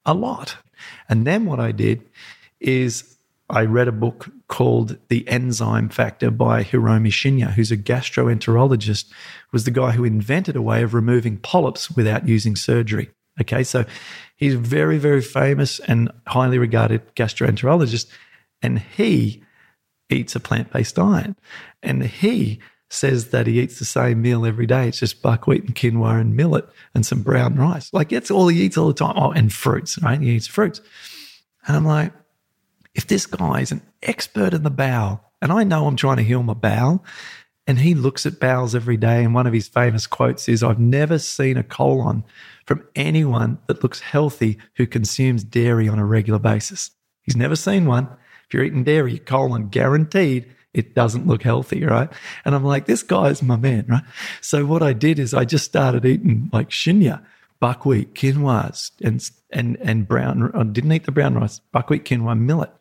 a 0.05 0.13
lot. 0.13 0.57
And 1.07 1.25
then 1.25 1.45
what 1.45 1.59
I 1.59 1.71
did 1.71 2.03
is 2.59 3.15
I 3.49 3.63
read 3.65 3.87
a 3.87 3.93
book 3.93 4.29
called 4.47 4.97
The 5.09 5.27
Enzyme 5.27 5.89
Factor 5.89 6.31
by 6.31 6.63
Hiromi 6.63 7.09
Shinya, 7.09 7.51
who's 7.51 7.71
a 7.71 7.77
gastroenterologist, 7.77 9.05
was 9.51 9.63
the 9.63 9.71
guy 9.71 9.91
who 9.91 10.03
invented 10.03 10.55
a 10.55 10.61
way 10.61 10.81
of 10.81 10.93
removing 10.93 11.37
polyps 11.37 11.91
without 11.91 12.27
using 12.27 12.55
surgery. 12.55 13.11
Okay, 13.39 13.63
so 13.63 13.85
he's 14.35 14.55
very, 14.55 14.97
very 14.97 15.21
famous 15.21 15.79
and 15.79 16.09
highly 16.25 16.57
regarded 16.57 17.15
gastroenterologist 17.15 18.07
and 18.65 18.79
he 18.79 19.43
eats 20.09 20.35
a 20.35 20.39
plant 20.39 20.73
based 20.73 20.95
diet. 20.95 21.35
And 21.83 22.03
he 22.03 22.59
says 22.89 23.29
that 23.29 23.45
he 23.45 23.59
eats 23.59 23.77
the 23.77 23.85
same 23.85 24.21
meal 24.23 24.45
every 24.45 24.65
day. 24.65 24.87
It's 24.87 24.99
just 24.99 25.21
buckwheat 25.21 25.63
and 25.65 25.75
quinoa 25.75 26.19
and 26.19 26.35
millet 26.35 26.67
and 26.95 27.05
some 27.05 27.21
brown 27.21 27.55
rice. 27.55 27.93
Like 27.93 28.09
that's 28.09 28.31
all 28.31 28.47
he 28.47 28.63
eats 28.63 28.77
all 28.77 28.87
the 28.87 28.93
time. 28.93 29.13
Oh, 29.17 29.31
and 29.31 29.53
fruits, 29.53 30.01
right? 30.01 30.19
He 30.19 30.31
eats 30.31 30.47
fruits. 30.47 30.81
And 31.67 31.77
I'm 31.77 31.85
like, 31.85 32.11
if 32.95 33.05
this 33.05 33.27
guy 33.27 33.61
is 33.61 33.71
an 33.71 33.83
expert 34.01 34.53
in 34.53 34.63
the 34.63 34.69
bowel, 34.71 35.21
and 35.41 35.51
I 35.51 35.63
know 35.63 35.85
I'm 35.85 35.95
trying 35.95 36.17
to 36.17 36.23
heal 36.23 36.41
my 36.41 36.53
bowel, 36.53 37.03
and 37.67 37.79
he 37.79 37.93
looks 37.93 38.25
at 38.25 38.39
bowels 38.39 38.73
every 38.73 38.97
day, 38.97 39.23
and 39.23 39.33
one 39.33 39.47
of 39.47 39.53
his 39.53 39.67
famous 39.67 40.07
quotes 40.07 40.47
is, 40.47 40.63
I've 40.63 40.79
never 40.79 41.19
seen 41.19 41.57
a 41.57 41.63
colon 41.63 42.23
from 42.65 42.87
anyone 42.95 43.59
that 43.67 43.83
looks 43.83 43.99
healthy 43.99 44.57
who 44.77 44.87
consumes 44.87 45.43
dairy 45.43 45.87
on 45.87 45.99
a 45.99 46.05
regular 46.05 46.39
basis. 46.39 46.91
He's 47.23 47.35
never 47.35 47.55
seen 47.55 47.85
one. 47.85 48.07
You're 48.55 48.63
eating 48.63 48.85
dairy, 48.85 49.19
colon 49.19 49.67
guaranteed 49.67 50.49
it 50.73 50.93
doesn't 50.93 51.25
look 51.25 51.41
healthy, 51.41 51.85
right? 51.85 52.09
And 52.43 52.53
I'm 52.53 52.63
like, 52.65 52.85
this 52.85 53.01
guy's 53.01 53.41
my 53.41 53.55
man, 53.55 53.85
right? 53.87 54.03
So 54.41 54.65
what 54.65 54.83
I 54.83 54.91
did 54.91 55.19
is 55.19 55.33
I 55.33 55.45
just 55.45 55.63
started 55.63 56.05
eating 56.05 56.49
like 56.51 56.69
shinya, 56.69 57.25
buckwheat, 57.61 58.13
quinoa, 58.13 58.91
and 59.01 59.29
and 59.51 59.77
and 59.81 60.07
brown. 60.07 60.51
I 60.53 60.63
didn't 60.63 60.91
eat 60.91 61.05
the 61.05 61.13
brown 61.13 61.35
rice, 61.35 61.59
buckwheat, 61.71 62.03
quinoa, 62.03 62.37
millet, 62.37 62.71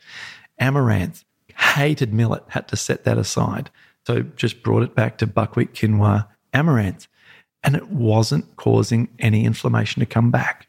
amaranth. 0.58 1.24
Hated 1.56 2.12
millet, 2.12 2.42
had 2.48 2.66
to 2.68 2.76
set 2.76 3.04
that 3.04 3.16
aside. 3.16 3.70
So 4.08 4.22
just 4.22 4.64
brought 4.64 4.82
it 4.82 4.96
back 4.96 5.18
to 5.18 5.26
buckwheat, 5.28 5.72
quinoa, 5.72 6.26
amaranth, 6.52 7.06
and 7.62 7.76
it 7.76 7.90
wasn't 7.90 8.56
causing 8.56 9.08
any 9.20 9.44
inflammation 9.44 10.00
to 10.00 10.06
come 10.06 10.32
back. 10.32 10.66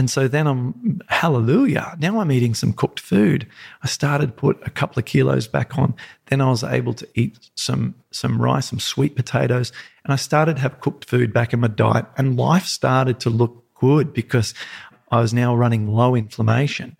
And 0.00 0.08
so 0.08 0.28
then 0.28 0.46
I'm, 0.46 1.02
hallelujah, 1.08 1.94
now 1.98 2.20
I'm 2.20 2.32
eating 2.32 2.54
some 2.54 2.72
cooked 2.72 2.98
food. 2.98 3.46
I 3.82 3.86
started 3.86 4.34
put 4.34 4.58
a 4.66 4.70
couple 4.70 4.98
of 4.98 5.04
kilos 5.04 5.46
back 5.46 5.76
on. 5.76 5.94
Then 6.28 6.40
I 6.40 6.48
was 6.48 6.64
able 6.64 6.94
to 6.94 7.08
eat 7.14 7.50
some, 7.54 7.94
some 8.10 8.40
rice, 8.40 8.70
some 8.70 8.80
sweet 8.80 9.14
potatoes, 9.14 9.72
and 10.02 10.14
I 10.14 10.16
started 10.16 10.56
to 10.56 10.62
have 10.62 10.80
cooked 10.80 11.04
food 11.04 11.34
back 11.34 11.52
in 11.52 11.60
my 11.60 11.68
diet. 11.68 12.06
And 12.16 12.38
life 12.38 12.64
started 12.64 13.20
to 13.20 13.28
look 13.28 13.62
good 13.74 14.14
because 14.14 14.54
I 15.10 15.20
was 15.20 15.34
now 15.34 15.54
running 15.54 15.86
low 15.86 16.14
inflammation. 16.14 16.96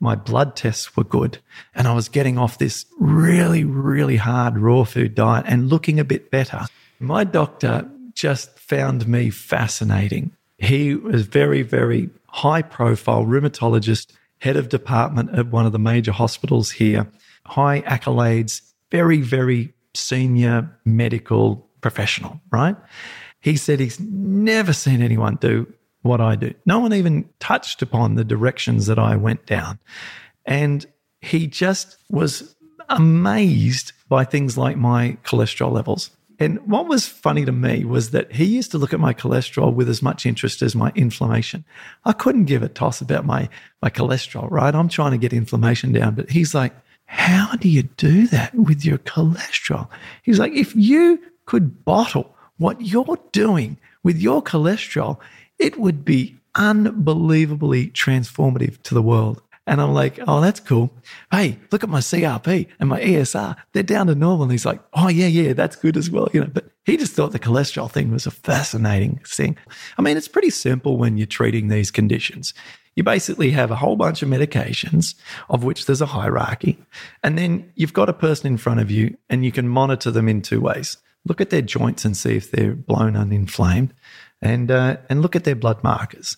My 0.00 0.16
blood 0.16 0.56
tests 0.56 0.96
were 0.96 1.04
good. 1.04 1.38
And 1.72 1.86
I 1.86 1.94
was 1.94 2.08
getting 2.08 2.36
off 2.36 2.58
this 2.58 2.84
really, 2.98 3.62
really 3.62 4.16
hard 4.16 4.58
raw 4.58 4.82
food 4.82 5.14
diet 5.14 5.44
and 5.46 5.68
looking 5.68 6.00
a 6.00 6.04
bit 6.04 6.32
better. 6.32 6.66
My 6.98 7.22
doctor 7.22 7.88
just 8.14 8.58
found 8.58 9.06
me 9.06 9.30
fascinating. 9.30 10.32
He 10.58 10.94
was 10.94 11.26
very, 11.26 11.62
very 11.62 12.10
high 12.32 12.62
profile 12.62 13.24
rheumatologist, 13.24 14.12
head 14.38 14.56
of 14.56 14.68
department 14.68 15.30
at 15.36 15.48
one 15.48 15.66
of 15.66 15.72
the 15.72 15.78
major 15.78 16.12
hospitals 16.12 16.70
here, 16.70 17.06
high 17.46 17.82
accolades, 17.82 18.62
very, 18.90 19.20
very 19.20 19.72
senior 19.94 20.70
medical 20.84 21.68
professional, 21.80 22.40
right? 22.50 22.76
He 23.40 23.56
said 23.56 23.80
he's 23.80 24.00
never 24.00 24.72
seen 24.72 25.02
anyone 25.02 25.36
do 25.36 25.72
what 26.02 26.20
I 26.20 26.36
do. 26.36 26.54
No 26.66 26.78
one 26.78 26.92
even 26.92 27.28
touched 27.40 27.82
upon 27.82 28.14
the 28.14 28.24
directions 28.24 28.86
that 28.86 28.98
I 28.98 29.16
went 29.16 29.46
down. 29.46 29.78
And 30.46 30.86
he 31.20 31.46
just 31.46 31.98
was 32.08 32.54
amazed 32.88 33.92
by 34.08 34.24
things 34.24 34.56
like 34.58 34.76
my 34.76 35.16
cholesterol 35.24 35.72
levels. 35.72 36.10
And 36.40 36.58
what 36.66 36.88
was 36.88 37.06
funny 37.06 37.44
to 37.44 37.52
me 37.52 37.84
was 37.84 38.12
that 38.12 38.32
he 38.32 38.46
used 38.46 38.70
to 38.70 38.78
look 38.78 38.94
at 38.94 38.98
my 38.98 39.12
cholesterol 39.12 39.74
with 39.74 39.90
as 39.90 40.00
much 40.00 40.24
interest 40.24 40.62
as 40.62 40.74
my 40.74 40.90
inflammation. 40.94 41.66
I 42.06 42.12
couldn't 42.14 42.46
give 42.46 42.62
a 42.62 42.68
toss 42.68 43.02
about 43.02 43.26
my, 43.26 43.50
my 43.82 43.90
cholesterol, 43.90 44.50
right? 44.50 44.74
I'm 44.74 44.88
trying 44.88 45.12
to 45.12 45.18
get 45.18 45.34
inflammation 45.34 45.92
down, 45.92 46.14
but 46.14 46.30
he's 46.30 46.54
like, 46.54 46.72
how 47.04 47.56
do 47.56 47.68
you 47.68 47.82
do 47.82 48.26
that 48.28 48.54
with 48.54 48.86
your 48.86 48.98
cholesterol? 48.98 49.88
He's 50.22 50.38
like, 50.38 50.54
if 50.54 50.74
you 50.74 51.20
could 51.44 51.84
bottle 51.84 52.34
what 52.56 52.80
you're 52.80 53.18
doing 53.32 53.76
with 54.02 54.16
your 54.16 54.42
cholesterol, 54.42 55.18
it 55.58 55.78
would 55.78 56.06
be 56.06 56.36
unbelievably 56.54 57.88
transformative 57.88 58.80
to 58.82 58.94
the 58.94 59.02
world. 59.02 59.42
And 59.66 59.80
I'm 59.80 59.92
like, 59.92 60.18
oh, 60.26 60.40
that's 60.40 60.60
cool. 60.60 60.90
Hey, 61.30 61.58
look 61.70 61.84
at 61.84 61.90
my 61.90 62.00
CRP 62.00 62.66
and 62.80 62.88
my 62.88 63.00
ESR. 63.00 63.56
They're 63.72 63.82
down 63.82 64.08
to 64.08 64.14
normal. 64.14 64.44
And 64.44 64.52
he's 64.52 64.66
like, 64.66 64.80
oh, 64.94 65.08
yeah, 65.08 65.26
yeah, 65.26 65.52
that's 65.52 65.76
good 65.76 65.96
as 65.96 66.10
well. 66.10 66.28
You 66.32 66.40
know, 66.40 66.50
but 66.52 66.70
he 66.84 66.96
just 66.96 67.12
thought 67.14 67.32
the 67.32 67.38
cholesterol 67.38 67.90
thing 67.90 68.10
was 68.10 68.26
a 68.26 68.30
fascinating 68.30 69.20
thing. 69.26 69.56
I 69.98 70.02
mean, 70.02 70.16
it's 70.16 70.28
pretty 70.28 70.50
simple 70.50 70.96
when 70.96 71.18
you're 71.18 71.26
treating 71.26 71.68
these 71.68 71.90
conditions. 71.90 72.54
You 72.96 73.04
basically 73.04 73.50
have 73.52 73.70
a 73.70 73.76
whole 73.76 73.96
bunch 73.96 74.22
of 74.22 74.28
medications, 74.28 75.14
of 75.48 75.62
which 75.62 75.86
there's 75.86 76.00
a 76.00 76.06
hierarchy. 76.06 76.78
And 77.22 77.38
then 77.38 77.70
you've 77.76 77.92
got 77.92 78.08
a 78.08 78.14
person 78.14 78.48
in 78.48 78.56
front 78.56 78.80
of 78.80 78.90
you 78.90 79.16
and 79.28 79.44
you 79.44 79.52
can 79.52 79.68
monitor 79.68 80.10
them 80.10 80.28
in 80.28 80.42
two 80.42 80.60
ways. 80.60 80.96
Look 81.26 81.40
at 81.40 81.50
their 81.50 81.62
joints 81.62 82.04
and 82.04 82.16
see 82.16 82.36
if 82.36 82.50
they're 82.50 82.74
blown 82.74 83.14
and 83.14 83.32
inflamed 83.32 83.94
and 84.42 84.70
uh, 84.70 84.96
and 85.08 85.22
look 85.22 85.36
at 85.36 85.44
their 85.44 85.54
blood 85.54 85.82
markers. 85.82 86.36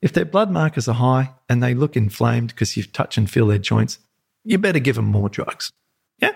If 0.00 0.12
their 0.12 0.24
blood 0.24 0.50
markers 0.50 0.88
are 0.88 0.94
high 0.94 1.30
and 1.48 1.62
they 1.62 1.74
look 1.74 1.96
inflamed 1.96 2.48
because 2.48 2.76
you 2.76 2.82
touch 2.84 3.18
and 3.18 3.30
feel 3.30 3.46
their 3.46 3.58
joints, 3.58 3.98
you 4.44 4.58
better 4.58 4.78
give 4.78 4.96
them 4.96 5.06
more 5.06 5.28
drugs. 5.28 5.70
Yeah. 6.18 6.34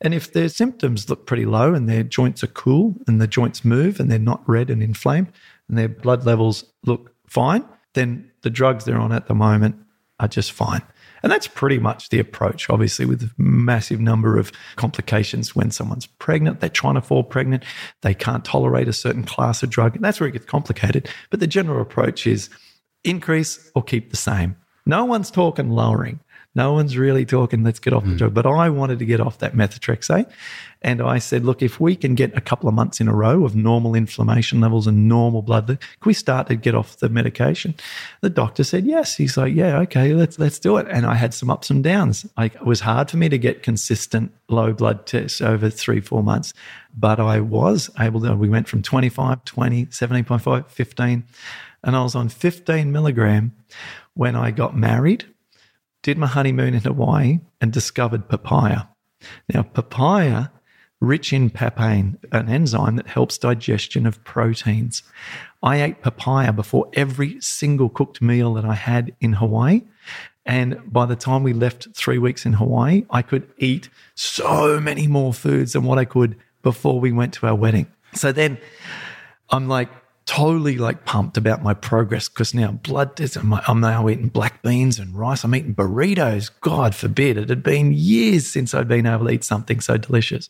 And 0.00 0.12
if 0.12 0.32
their 0.32 0.48
symptoms 0.48 1.08
look 1.08 1.26
pretty 1.26 1.46
low 1.46 1.72
and 1.72 1.88
their 1.88 2.02
joints 2.02 2.44
are 2.44 2.48
cool 2.48 2.96
and 3.06 3.20
the 3.20 3.26
joints 3.26 3.64
move 3.64 3.98
and 3.98 4.10
they're 4.10 4.18
not 4.18 4.46
red 4.46 4.68
and 4.68 4.82
inflamed 4.82 5.32
and 5.68 5.78
their 5.78 5.88
blood 5.88 6.26
levels 6.26 6.64
look 6.84 7.14
fine, 7.26 7.64
then 7.94 8.30
the 8.42 8.50
drugs 8.50 8.84
they're 8.84 8.98
on 8.98 9.12
at 9.12 9.28
the 9.28 9.34
moment 9.34 9.76
are 10.20 10.28
just 10.28 10.52
fine. 10.52 10.82
And 11.22 11.30
that's 11.30 11.46
pretty 11.46 11.78
much 11.78 12.08
the 12.08 12.18
approach, 12.18 12.68
obviously, 12.68 13.04
with 13.04 13.22
a 13.22 13.30
massive 13.40 14.00
number 14.00 14.38
of 14.38 14.52
complications 14.76 15.54
when 15.54 15.70
someone's 15.70 16.06
pregnant, 16.06 16.60
they're 16.60 16.68
trying 16.68 16.94
to 16.94 17.00
fall 17.00 17.22
pregnant, 17.22 17.64
they 18.00 18.14
can't 18.14 18.44
tolerate 18.44 18.88
a 18.88 18.92
certain 18.92 19.24
class 19.24 19.62
of 19.62 19.70
drug. 19.70 19.94
And 19.94 20.04
that's 20.04 20.20
where 20.20 20.28
it 20.28 20.32
gets 20.32 20.46
complicated. 20.46 21.08
But 21.30 21.40
the 21.40 21.46
general 21.46 21.80
approach 21.80 22.26
is 22.26 22.50
increase 23.04 23.70
or 23.74 23.82
keep 23.82 24.10
the 24.10 24.16
same. 24.16 24.56
No 24.84 25.04
one's 25.04 25.30
talking 25.30 25.70
lowering. 25.70 26.20
No 26.54 26.72
one's 26.72 26.98
really 26.98 27.24
talking, 27.24 27.64
let's 27.64 27.78
get 27.78 27.92
off 27.92 28.04
the 28.04 28.10
hmm. 28.10 28.16
drug. 28.16 28.34
But 28.34 28.46
I 28.46 28.68
wanted 28.68 28.98
to 28.98 29.06
get 29.06 29.20
off 29.20 29.38
that 29.38 29.54
methotrexate. 29.54 30.30
And 30.82 31.00
I 31.00 31.18
said, 31.18 31.44
look, 31.44 31.62
if 31.62 31.80
we 31.80 31.94
can 31.94 32.14
get 32.14 32.36
a 32.36 32.40
couple 32.40 32.68
of 32.68 32.74
months 32.74 33.00
in 33.00 33.06
a 33.08 33.14
row 33.14 33.44
of 33.44 33.54
normal 33.54 33.94
inflammation 33.94 34.60
levels 34.60 34.86
and 34.86 35.08
normal 35.08 35.40
blood, 35.40 35.66
can 35.66 35.78
we 36.04 36.12
start 36.12 36.48
to 36.48 36.56
get 36.56 36.74
off 36.74 36.96
the 36.96 37.08
medication? 37.08 37.74
The 38.20 38.30
doctor 38.30 38.64
said 38.64 38.84
yes. 38.84 39.16
He's 39.16 39.36
like, 39.36 39.54
yeah, 39.54 39.78
okay, 39.80 40.12
let's 40.12 40.38
let's 40.38 40.58
do 40.58 40.76
it. 40.76 40.86
And 40.90 41.06
I 41.06 41.14
had 41.14 41.34
some 41.34 41.50
ups 41.50 41.70
and 41.70 41.84
downs. 41.84 42.26
I, 42.36 42.46
it 42.46 42.66
was 42.66 42.80
hard 42.80 43.10
for 43.10 43.16
me 43.16 43.28
to 43.28 43.38
get 43.38 43.62
consistent 43.62 44.32
low 44.48 44.72
blood 44.72 45.06
tests 45.06 45.40
over 45.40 45.70
three, 45.70 46.00
four 46.00 46.22
months, 46.22 46.52
but 46.94 47.20
I 47.20 47.40
was 47.40 47.90
able 47.98 48.20
to. 48.22 48.34
We 48.34 48.48
went 48.48 48.68
from 48.68 48.82
25, 48.82 49.44
20, 49.44 49.86
17.5, 49.86 50.68
15, 50.68 51.24
and 51.84 51.96
I 51.96 52.02
was 52.02 52.14
on 52.14 52.28
15 52.28 52.90
milligram 52.90 53.52
when 54.14 54.36
I 54.36 54.50
got 54.50 54.76
married, 54.76 55.31
did 56.02 56.18
my 56.18 56.26
honeymoon 56.26 56.74
in 56.74 56.80
Hawaii, 56.80 57.40
and 57.60 57.72
discovered 57.72 58.28
papaya. 58.28 58.82
Now, 59.52 59.62
papaya 59.62 60.48
rich 61.02 61.32
in 61.32 61.50
papain, 61.50 62.16
an 62.30 62.48
enzyme 62.48 62.94
that 62.96 63.08
helps 63.08 63.36
digestion 63.36 64.06
of 64.06 64.22
proteins. 64.22 65.02
I 65.62 65.82
ate 65.82 66.00
papaya 66.00 66.52
before 66.52 66.88
every 66.94 67.40
single 67.40 67.88
cooked 67.88 68.22
meal 68.22 68.54
that 68.54 68.64
I 68.64 68.74
had 68.74 69.14
in 69.20 69.34
Hawaii. 69.34 69.82
And 70.46 70.80
by 70.92 71.06
the 71.06 71.16
time 71.16 71.42
we 71.42 71.52
left 71.52 71.88
three 71.94 72.18
weeks 72.18 72.46
in 72.46 72.52
Hawaii, 72.54 73.04
I 73.10 73.22
could 73.22 73.48
eat 73.58 73.88
so 74.14 74.80
many 74.80 75.08
more 75.08 75.32
foods 75.32 75.72
than 75.72 75.84
what 75.84 75.98
I 75.98 76.04
could 76.04 76.36
before 76.62 77.00
we 77.00 77.10
went 77.10 77.34
to 77.34 77.46
our 77.46 77.54
wedding. 77.54 77.86
So 78.14 78.30
then 78.30 78.58
I'm 79.50 79.68
like, 79.68 79.88
totally 80.24 80.78
like 80.78 81.04
pumped 81.04 81.36
about 81.36 81.62
my 81.62 81.74
progress 81.74 82.28
because 82.28 82.54
now 82.54 82.72
blood 82.72 83.20
is, 83.20 83.36
I'm 83.36 83.80
now 83.80 84.08
eating 84.08 84.28
black 84.28 84.62
beans 84.62 84.98
and 84.98 85.16
rice. 85.16 85.44
I'm 85.44 85.54
eating 85.54 85.74
burritos. 85.74 86.50
God 86.60 86.94
forbid. 86.94 87.36
It 87.36 87.48
had 87.48 87.62
been 87.62 87.92
years 87.92 88.46
since 88.46 88.74
I'd 88.74 88.88
been 88.88 89.06
able 89.06 89.26
to 89.26 89.32
eat 89.32 89.44
something 89.44 89.80
so 89.80 89.96
delicious. 89.96 90.48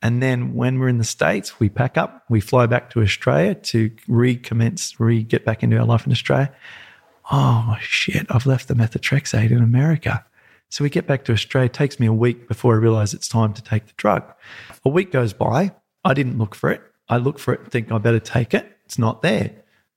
And 0.00 0.22
then 0.22 0.54
when 0.54 0.78
we're 0.78 0.88
in 0.88 0.98
the 0.98 1.04
States, 1.04 1.58
we 1.58 1.68
pack 1.68 1.96
up, 1.96 2.24
we 2.28 2.40
fly 2.40 2.66
back 2.66 2.90
to 2.90 3.02
Australia 3.02 3.54
to 3.54 3.90
recommence, 4.06 5.00
re 5.00 5.22
get 5.22 5.44
back 5.44 5.62
into 5.62 5.76
our 5.76 5.84
life 5.84 6.06
in 6.06 6.12
Australia. 6.12 6.52
Oh 7.30 7.76
shit, 7.80 8.26
I've 8.30 8.46
left 8.46 8.68
the 8.68 8.74
methotrexate 8.74 9.50
in 9.50 9.62
America. 9.62 10.24
So 10.70 10.84
we 10.84 10.90
get 10.90 11.06
back 11.06 11.24
to 11.24 11.32
Australia. 11.32 11.66
It 11.66 11.72
takes 11.72 11.98
me 11.98 12.06
a 12.06 12.12
week 12.12 12.46
before 12.46 12.74
I 12.74 12.78
realize 12.78 13.12
it's 13.12 13.28
time 13.28 13.54
to 13.54 13.62
take 13.62 13.86
the 13.86 13.92
drug. 13.96 14.22
A 14.84 14.88
week 14.88 15.10
goes 15.10 15.32
by. 15.32 15.72
I 16.04 16.14
didn't 16.14 16.38
look 16.38 16.54
for 16.54 16.70
it. 16.70 16.82
I 17.08 17.16
look 17.16 17.38
for 17.38 17.54
it 17.54 17.60
and 17.60 17.72
think 17.72 17.90
I 17.90 17.98
better 17.98 18.20
take 18.20 18.54
it. 18.54 18.77
It's 18.88 18.98
not 18.98 19.20
there. 19.20 19.50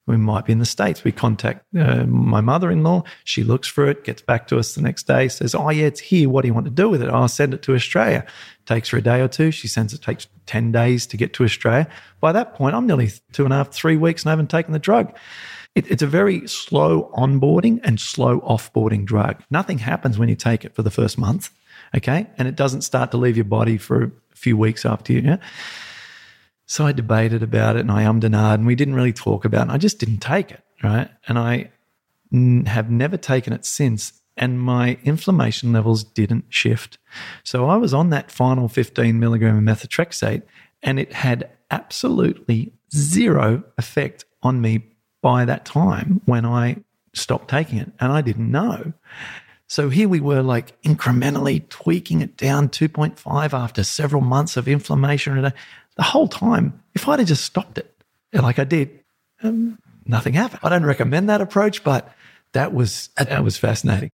We 0.05 0.17
might 0.17 0.43
be 0.43 0.51
in 0.51 0.59
the 0.59 0.65
States. 0.65 1.05
We 1.05 1.13
contact 1.13 1.63
uh, 1.73 2.03
my 2.03 2.41
mother 2.41 2.69
in 2.69 2.83
law. 2.83 3.03
She 3.23 3.45
looks 3.45 3.69
for 3.69 3.87
it, 3.87 4.03
gets 4.03 4.21
back 4.21 4.47
to 4.47 4.59
us 4.59 4.75
the 4.75 4.81
next 4.81 5.03
day, 5.07 5.29
says, 5.29 5.55
Oh, 5.55 5.69
yeah, 5.69 5.85
it's 5.85 6.01
here. 6.01 6.27
What 6.27 6.41
do 6.41 6.49
you 6.49 6.53
want 6.53 6.65
to 6.65 6.71
do 6.71 6.89
with 6.89 7.01
it? 7.01 7.07
I'll 7.09 7.29
send 7.29 7.53
it 7.53 7.61
to 7.61 7.73
Australia. 7.73 8.25
Takes 8.65 8.89
her 8.89 8.97
a 8.97 9.01
day 9.01 9.21
or 9.21 9.29
two. 9.29 9.51
She 9.51 9.69
sends 9.69 9.93
it, 9.93 10.01
takes 10.01 10.27
10 10.47 10.73
days 10.73 11.07
to 11.07 11.15
get 11.15 11.31
to 11.33 11.45
Australia. 11.45 11.87
By 12.19 12.33
that 12.33 12.53
point, 12.55 12.75
I'm 12.75 12.85
nearly 12.85 13.11
two 13.31 13.45
and 13.45 13.53
a 13.53 13.57
half, 13.57 13.71
three 13.71 13.95
weeks 13.95 14.23
and 14.23 14.29
I 14.29 14.31
haven't 14.33 14.49
taken 14.49 14.73
the 14.73 14.79
drug. 14.79 15.15
It, 15.75 15.89
it's 15.89 16.03
a 16.03 16.07
very 16.07 16.45
slow 16.45 17.09
onboarding 17.15 17.79
and 17.85 17.97
slow 17.97 18.41
offboarding 18.41 19.05
drug. 19.05 19.41
Nothing 19.49 19.77
happens 19.77 20.19
when 20.19 20.27
you 20.27 20.35
take 20.35 20.65
it 20.65 20.75
for 20.75 20.81
the 20.81 20.91
first 20.91 21.17
month. 21.17 21.51
Okay. 21.95 22.27
And 22.37 22.49
it 22.49 22.57
doesn't 22.57 22.81
start 22.81 23.11
to 23.11 23.17
leave 23.17 23.37
your 23.37 23.45
body 23.45 23.77
for 23.77 24.03
a 24.03 24.11
few 24.35 24.57
weeks 24.57 24.85
after 24.85 25.13
you. 25.13 25.21
Yeah? 25.21 25.37
So 26.71 26.85
I 26.85 26.93
debated 26.93 27.43
about 27.43 27.75
it 27.75 27.81
and 27.81 27.91
I 27.91 28.05
ummed 28.05 28.23
and 28.23 28.33
ahed 28.33 28.53
and 28.53 28.65
we 28.65 28.75
didn't 28.75 28.95
really 28.95 29.11
talk 29.11 29.43
about 29.43 29.67
it. 29.67 29.73
I 29.73 29.77
just 29.77 29.99
didn't 29.99 30.19
take 30.19 30.51
it, 30.51 30.63
right? 30.81 31.09
And 31.27 31.37
I 31.37 31.69
n- 32.31 32.63
have 32.65 32.89
never 32.89 33.17
taken 33.17 33.51
it 33.51 33.65
since 33.65 34.21
and 34.37 34.57
my 34.57 34.97
inflammation 35.03 35.73
levels 35.73 36.05
didn't 36.05 36.45
shift. 36.47 36.97
So 37.43 37.65
I 37.65 37.75
was 37.75 37.93
on 37.93 38.09
that 38.11 38.31
final 38.31 38.69
15 38.69 39.19
milligram 39.19 39.57
of 39.57 39.63
methotrexate 39.65 40.43
and 40.81 40.97
it 40.97 41.11
had 41.11 41.49
absolutely 41.71 42.71
zero 42.95 43.65
effect 43.77 44.23
on 44.41 44.61
me 44.61 44.85
by 45.21 45.43
that 45.43 45.65
time 45.65 46.21
when 46.23 46.45
I 46.45 46.77
stopped 47.11 47.49
taking 47.49 47.79
it 47.79 47.91
and 47.99 48.13
I 48.13 48.21
didn't 48.21 48.49
know. 48.49 48.93
So 49.71 49.87
here 49.87 50.09
we 50.09 50.19
were 50.19 50.41
like 50.41 50.79
incrementally 50.81 51.67
tweaking 51.69 52.19
it 52.19 52.35
down 52.35 52.67
2.5 52.67 53.53
after 53.53 53.85
several 53.85 54.21
months 54.21 54.57
of 54.57 54.67
inflammation 54.67 55.37
And 55.37 55.53
the 55.95 56.03
whole 56.03 56.27
time, 56.27 56.83
if 56.93 57.07
I'd 57.07 57.19
have 57.19 57.27
just 57.29 57.45
stopped 57.45 57.77
it 57.77 57.95
like 58.33 58.59
I 58.59 58.65
did, 58.65 58.99
um, 59.41 59.79
nothing 60.05 60.33
happened. 60.33 60.59
I 60.61 60.67
don't 60.67 60.85
recommend 60.85 61.29
that 61.29 61.39
approach, 61.39 61.85
but 61.85 62.13
that 62.51 62.73
was 62.73 63.11
that 63.15 63.45
was 63.45 63.55
fascinating. 63.55 64.11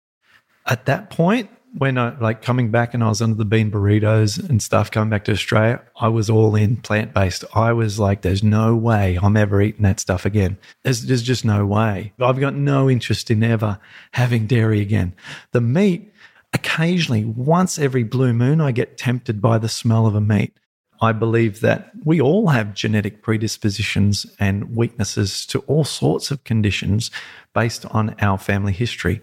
At 0.65 0.87
that 0.87 1.09
point, 1.09 1.49
when 1.77 1.97
I 1.97 2.17
like 2.19 2.41
coming 2.41 2.71
back 2.71 2.93
and 2.93 3.03
I 3.03 3.09
was 3.09 3.21
under 3.21 3.35
the 3.35 3.45
bean 3.45 3.69
burritos 3.69 4.37
and 4.49 4.61
stuff, 4.61 4.91
coming 4.91 5.09
back 5.09 5.25
to 5.25 5.33
Australia, 5.33 5.81
I 5.99 6.07
was 6.07 6.29
all 6.29 6.55
in 6.55 6.77
plant 6.77 7.13
based. 7.13 7.43
I 7.53 7.73
was 7.73 7.99
like, 7.99 8.21
there's 8.21 8.43
no 8.43 8.75
way 8.75 9.19
I'm 9.21 9.35
ever 9.35 9.61
eating 9.61 9.83
that 9.83 9.99
stuff 9.99 10.25
again. 10.25 10.57
There's, 10.83 11.03
there's 11.03 11.21
just 11.21 11.43
no 11.43 11.65
way. 11.65 12.13
I've 12.19 12.39
got 12.39 12.55
no 12.55 12.89
interest 12.89 13.29
in 13.29 13.43
ever 13.43 13.79
having 14.11 14.47
dairy 14.47 14.79
again. 14.79 15.15
The 15.51 15.61
meat, 15.61 16.13
occasionally, 16.53 17.25
once 17.25 17.77
every 17.77 18.03
blue 18.03 18.31
moon, 18.31 18.61
I 18.61 18.71
get 18.71 18.97
tempted 18.97 19.41
by 19.41 19.57
the 19.57 19.69
smell 19.69 20.07
of 20.07 20.15
a 20.15 20.21
meat. 20.21 20.57
I 21.01 21.11
believe 21.11 21.59
that 21.59 21.91
we 22.05 22.21
all 22.21 22.47
have 22.47 22.73
genetic 22.73 23.21
predispositions 23.21 24.25
and 24.39 24.77
weaknesses 24.77 25.45
to 25.47 25.59
all 25.61 25.83
sorts 25.83 26.31
of 26.31 26.45
conditions 26.45 27.11
based 27.53 27.85
on 27.87 28.15
our 28.21 28.37
family 28.37 28.71
history. 28.71 29.21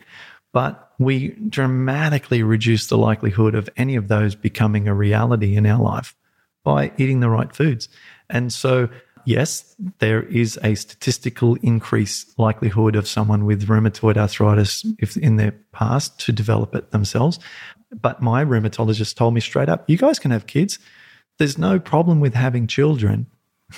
But 0.52 0.92
we 0.98 1.28
dramatically 1.48 2.42
reduce 2.42 2.86
the 2.86 2.98
likelihood 2.98 3.54
of 3.54 3.68
any 3.76 3.96
of 3.96 4.08
those 4.08 4.34
becoming 4.34 4.86
a 4.86 4.94
reality 4.94 5.56
in 5.56 5.66
our 5.66 5.82
life 5.82 6.14
by 6.64 6.92
eating 6.98 7.20
the 7.20 7.30
right 7.30 7.54
foods. 7.54 7.88
And 8.28 8.52
so, 8.52 8.88
yes, 9.24 9.74
there 9.98 10.22
is 10.22 10.58
a 10.62 10.74
statistical 10.74 11.56
increase 11.62 12.26
likelihood 12.38 12.96
of 12.96 13.08
someone 13.08 13.44
with 13.44 13.66
rheumatoid 13.66 14.16
arthritis 14.16 14.84
if 14.98 15.16
in 15.16 15.36
their 15.36 15.52
past 15.72 16.20
to 16.20 16.32
develop 16.32 16.74
it 16.74 16.90
themselves. 16.90 17.38
But 17.90 18.22
my 18.22 18.44
rheumatologist 18.44 19.16
told 19.16 19.34
me 19.34 19.40
straight 19.40 19.68
up, 19.68 19.88
you 19.88 19.96
guys 19.96 20.18
can 20.18 20.30
have 20.30 20.46
kids 20.46 20.78
there's 21.38 21.58
no 21.58 21.78
problem 21.78 22.20
with 22.20 22.34
having 22.34 22.66
children. 22.66 23.26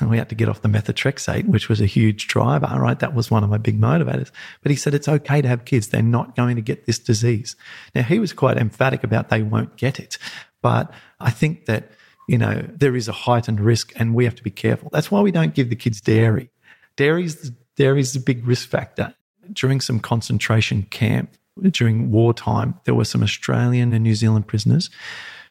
And 0.00 0.10
we 0.10 0.18
had 0.18 0.28
to 0.28 0.34
get 0.34 0.48
off 0.48 0.62
the 0.62 0.68
methotrexate, 0.68 1.46
which 1.46 1.68
was 1.68 1.80
a 1.80 1.86
huge 1.86 2.26
driver, 2.28 2.68
right? 2.78 2.98
That 2.98 3.14
was 3.14 3.30
one 3.30 3.44
of 3.44 3.50
my 3.50 3.58
big 3.58 3.80
motivators. 3.80 4.30
But 4.62 4.70
he 4.70 4.76
said 4.76 4.94
it's 4.94 5.08
okay 5.08 5.42
to 5.42 5.48
have 5.48 5.64
kids. 5.64 5.88
They're 5.88 6.02
not 6.02 6.36
going 6.36 6.56
to 6.56 6.62
get 6.62 6.86
this 6.86 6.98
disease. 6.98 7.56
Now, 7.94 8.02
he 8.02 8.18
was 8.18 8.32
quite 8.32 8.56
emphatic 8.56 9.04
about 9.04 9.28
they 9.28 9.42
won't 9.42 9.76
get 9.76 9.98
it. 9.98 10.18
But 10.62 10.92
I 11.20 11.30
think 11.30 11.66
that, 11.66 11.90
you 12.28 12.38
know, 12.38 12.66
there 12.68 12.96
is 12.96 13.08
a 13.08 13.12
heightened 13.12 13.60
risk 13.60 13.92
and 13.96 14.14
we 14.14 14.24
have 14.24 14.34
to 14.36 14.42
be 14.42 14.50
careful. 14.50 14.90
That's 14.92 15.10
why 15.10 15.20
we 15.20 15.30
don't 15.30 15.54
give 15.54 15.70
the 15.70 15.76
kids 15.76 16.00
dairy. 16.00 16.50
Dairy's 16.96 17.50
dairy's 17.76 18.12
the 18.12 18.20
big 18.20 18.46
risk 18.46 18.68
factor. 18.68 19.14
During 19.52 19.80
some 19.80 20.00
concentration 20.00 20.84
camp 20.84 21.36
during 21.70 22.10
wartime, 22.10 22.78
there 22.84 22.94
were 22.94 23.04
some 23.04 23.22
Australian 23.22 23.92
and 23.92 24.02
New 24.02 24.14
Zealand 24.14 24.46
prisoners 24.46 24.90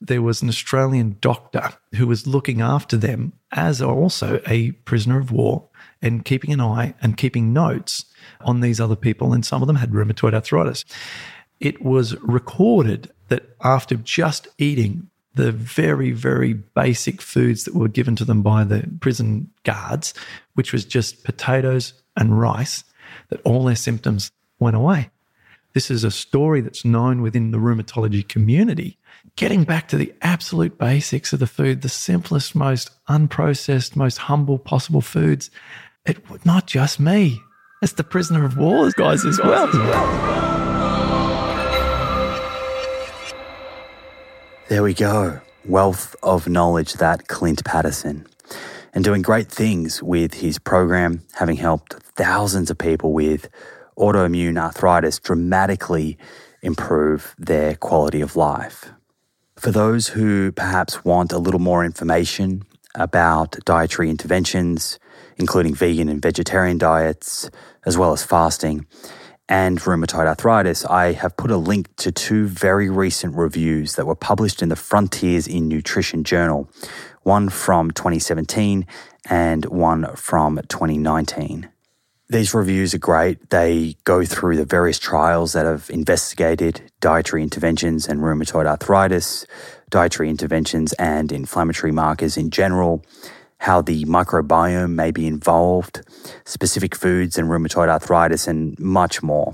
there 0.02 0.22
was 0.22 0.42
an 0.42 0.50
Australian 0.50 1.18
doctor 1.22 1.74
who 1.96 2.08
was 2.08 2.28
looking 2.28 2.62
after 2.62 2.98
them 2.98 3.34
as 3.52 3.82
also 3.82 4.42
a 4.48 4.72
prisoner 4.72 5.20
of 5.20 5.32
war 5.32 5.68
and 6.02 6.26
keeping 6.26 6.52
an 6.52 6.62
eye 6.62 6.94
and 7.02 7.18
keeping 7.18 7.54
notes 7.54 8.06
on 8.42 8.60
these 8.60 8.80
other 8.80 8.96
people. 8.96 9.34
And 9.34 9.46
some 9.46 9.62
of 9.62 9.68
them 9.68 9.78
had 9.78 9.92
rheumatoid 9.92 10.34
arthritis. 10.34 10.84
It 11.60 11.82
was 11.82 12.20
recorded 12.22 13.12
that 13.30 13.56
after 13.64 13.96
just 13.96 14.48
eating 14.58 15.10
the 15.36 15.52
very, 15.52 16.12
very 16.12 16.54
basic 16.54 17.22
foods 17.22 17.64
that 17.64 17.74
were 17.74 17.88
given 17.88 18.16
to 18.18 18.26
them 18.26 18.42
by 18.42 18.64
the 18.64 18.88
prison 19.00 19.50
guards, 19.64 20.14
which 20.54 20.72
was 20.72 20.86
just 20.86 21.24
potatoes 21.24 21.94
and 22.16 22.40
rice, 22.40 22.84
that 23.30 23.42
all 23.44 23.64
their 23.64 23.76
symptoms 23.76 24.32
went 24.60 24.76
away. 24.76 25.10
This 25.74 25.90
is 25.90 26.04
a 26.04 26.12
story 26.12 26.62
that's 26.62 26.86
known 26.86 27.22
within 27.22 27.52
the 27.52 27.58
rheumatology 27.58 28.28
community 28.28 28.98
getting 29.36 29.64
back 29.64 29.88
to 29.90 29.98
the 29.98 30.14
absolute 30.22 30.78
basics 30.78 31.34
of 31.34 31.40
the 31.40 31.48
food, 31.48 31.82
the 31.82 31.90
simplest, 31.90 32.56
most 32.56 32.92
unprocessed, 33.08 33.96
most 33.96 34.18
humble 34.18 34.60
possible 34.60 35.02
foods. 35.02 35.50
It 36.06 36.30
would 36.30 36.46
not 36.46 36.68
just 36.68 37.00
me. 37.00 37.42
It's 37.82 37.94
the 37.94 38.04
prisoner 38.04 38.46
of 38.46 38.58
war 38.58 38.92
guys 38.92 39.26
as 39.26 39.40
well. 39.40 39.68
There 44.70 44.84
we 44.84 44.94
go. 44.94 45.42
Wealth 45.66 46.16
of 46.24 46.48
knowledge 46.48 46.94
that 46.94 47.28
Clint 47.28 47.64
Paddison. 47.64 48.26
And 48.94 49.04
doing 49.04 49.22
great 49.22 49.50
things 49.50 50.04
with 50.04 50.36
his 50.36 50.60
program, 50.60 51.24
having 51.34 51.56
helped 51.56 51.94
thousands 52.16 52.70
of 52.70 52.78
people 52.78 53.12
with 53.12 53.50
autoimmune 53.98 54.58
arthritis 54.58 55.20
dramatically 55.20 56.18
improve 56.62 57.36
their 57.38 57.76
quality 57.76 58.22
of 58.22 58.36
life. 58.36 58.94
For 59.64 59.72
those 59.72 60.10
who 60.10 60.52
perhaps 60.52 61.06
want 61.06 61.32
a 61.32 61.38
little 61.38 61.62
more 61.62 61.86
information 61.86 62.64
about 62.96 63.56
dietary 63.64 64.10
interventions, 64.10 65.00
including 65.38 65.74
vegan 65.74 66.10
and 66.10 66.22
vegetarian 66.22 66.78
diets, 66.78 67.50
as 67.86 67.98
well 67.98 68.12
as 68.12 68.26
fasting, 68.26 68.86
and 69.48 69.80
rheumatoid 69.80 70.28
arthritis, 70.28 70.84
I 70.84 71.14
have 71.14 71.38
put 71.38 71.50
a 71.50 71.56
link 71.56 71.96
to 71.96 72.12
two 72.12 72.46
very 72.46 72.90
recent 72.90 73.38
reviews 73.38 73.96
that 73.96 74.06
were 74.06 74.16
published 74.16 74.62
in 74.62 74.68
the 74.68 74.76
Frontiers 74.76 75.48
in 75.48 75.70
Nutrition 75.70 76.26
journal, 76.26 76.70
one 77.22 77.48
from 77.48 77.92
2017 77.92 78.86
and 79.30 79.64
one 79.68 80.14
from 80.18 80.60
2019. 80.68 81.70
These 82.34 82.56
reviews 82.56 82.96
are 82.96 82.98
great. 82.98 83.52
They 83.52 83.96
go 84.06 84.26
through 84.26 84.58
the 84.58 84.66
various 84.66 84.98
trials 84.98 85.54
that 85.54 85.68
have 85.68 85.92
investigated 85.92 86.82
dietary 87.00 87.44
interventions 87.44 88.08
and 88.08 88.22
rheumatoid 88.22 88.66
arthritis, 88.66 89.46
dietary 89.92 90.32
interventions 90.32 90.94
and 90.94 91.32
inflammatory 91.32 91.92
markers 91.92 92.36
in 92.36 92.50
general, 92.50 93.06
how 93.60 93.84
the 93.84 94.06
microbiome 94.06 94.94
may 94.94 95.12
be 95.12 95.28
involved, 95.28 96.02
specific 96.44 96.96
foods 96.96 97.38
and 97.38 97.50
rheumatoid 97.50 97.88
arthritis, 97.88 98.48
and 98.48 98.80
much 98.80 99.22
more. 99.22 99.54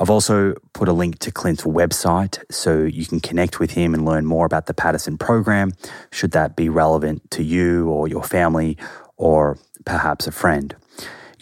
I've 0.00 0.10
also 0.10 0.54
put 0.72 0.88
a 0.88 0.92
link 0.92 1.20
to 1.20 1.30
Clint's 1.30 1.62
website 1.62 2.42
so 2.50 2.82
you 2.82 3.06
can 3.06 3.20
connect 3.20 3.60
with 3.60 3.70
him 3.70 3.94
and 3.94 4.04
learn 4.04 4.26
more 4.26 4.46
about 4.46 4.66
the 4.66 4.74
Paddison 4.74 5.16
program, 5.16 5.70
should 6.10 6.32
that 6.32 6.56
be 6.56 6.68
relevant 6.68 7.30
to 7.30 7.44
you 7.44 7.88
or 7.88 8.08
your 8.08 8.24
family 8.24 8.76
or 9.16 9.58
perhaps 9.84 10.26
a 10.26 10.32
friend. 10.32 10.74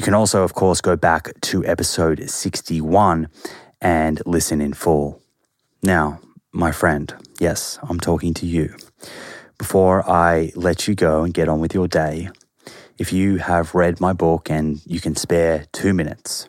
You 0.02 0.06
can 0.06 0.14
also, 0.14 0.42
of 0.42 0.54
course, 0.54 0.80
go 0.80 0.96
back 0.96 1.30
to 1.42 1.64
episode 1.64 2.28
61 2.28 3.28
and 3.80 4.20
listen 4.26 4.60
in 4.60 4.72
full. 4.72 5.22
Now, 5.80 6.18
my 6.52 6.72
friend, 6.72 7.14
yes, 7.38 7.78
I'm 7.84 8.00
talking 8.00 8.34
to 8.34 8.44
you. 8.44 8.74
Before 9.58 10.02
I 10.10 10.50
let 10.56 10.88
you 10.88 10.96
go 10.96 11.22
and 11.22 11.32
get 11.32 11.48
on 11.48 11.60
with 11.60 11.72
your 11.72 11.86
day, 11.86 12.30
if 12.98 13.12
you 13.12 13.36
have 13.36 13.76
read 13.76 14.00
my 14.00 14.12
book 14.12 14.50
and 14.50 14.84
you 14.84 14.98
can 14.98 15.14
spare 15.14 15.66
two 15.70 15.94
minutes, 15.94 16.48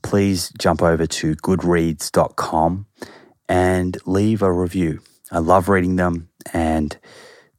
please 0.00 0.50
jump 0.58 0.80
over 0.80 1.06
to 1.06 1.36
goodreads.com 1.36 2.86
and 3.46 3.98
leave 4.06 4.40
a 4.40 4.50
review. 4.50 5.02
I 5.30 5.40
love 5.40 5.68
reading 5.68 5.96
them 5.96 6.30
and 6.54 6.96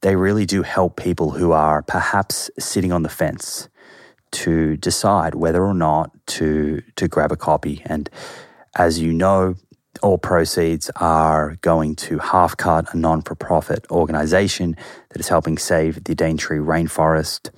they 0.02 0.16
really 0.16 0.48
do 0.48 0.64
help 0.64 0.98
people 0.98 1.30
who 1.30 1.52
are 1.52 1.84
perhaps 1.84 2.50
sitting 2.58 2.92
on 2.92 3.04
the 3.04 3.10
fence 3.10 3.70
to 4.44 4.78
decide 4.78 5.36
whether 5.36 5.64
or 5.64 5.74
not 5.74 6.12
to 6.28 6.82
to 6.96 7.08
grab 7.08 7.32
a 7.32 7.38
copy 7.38 7.82
and 7.86 8.10
as 8.76 9.00
you 9.00 9.14
know 9.14 9.56
all 10.02 10.18
proceeds 10.18 10.90
are 10.98 11.56
going 11.62 11.96
to 11.96 12.20
Half 12.20 12.58
Cut, 12.58 12.94
a 12.94 12.98
non 12.98 13.22
for 13.22 13.36
profit 13.36 13.86
organization 13.90 14.76
that 15.10 15.20
is 15.20 15.30
helping 15.30 15.58
save 15.58 16.04
the 16.04 16.16
Daintree 16.16 16.60
rainforest. 16.60 17.50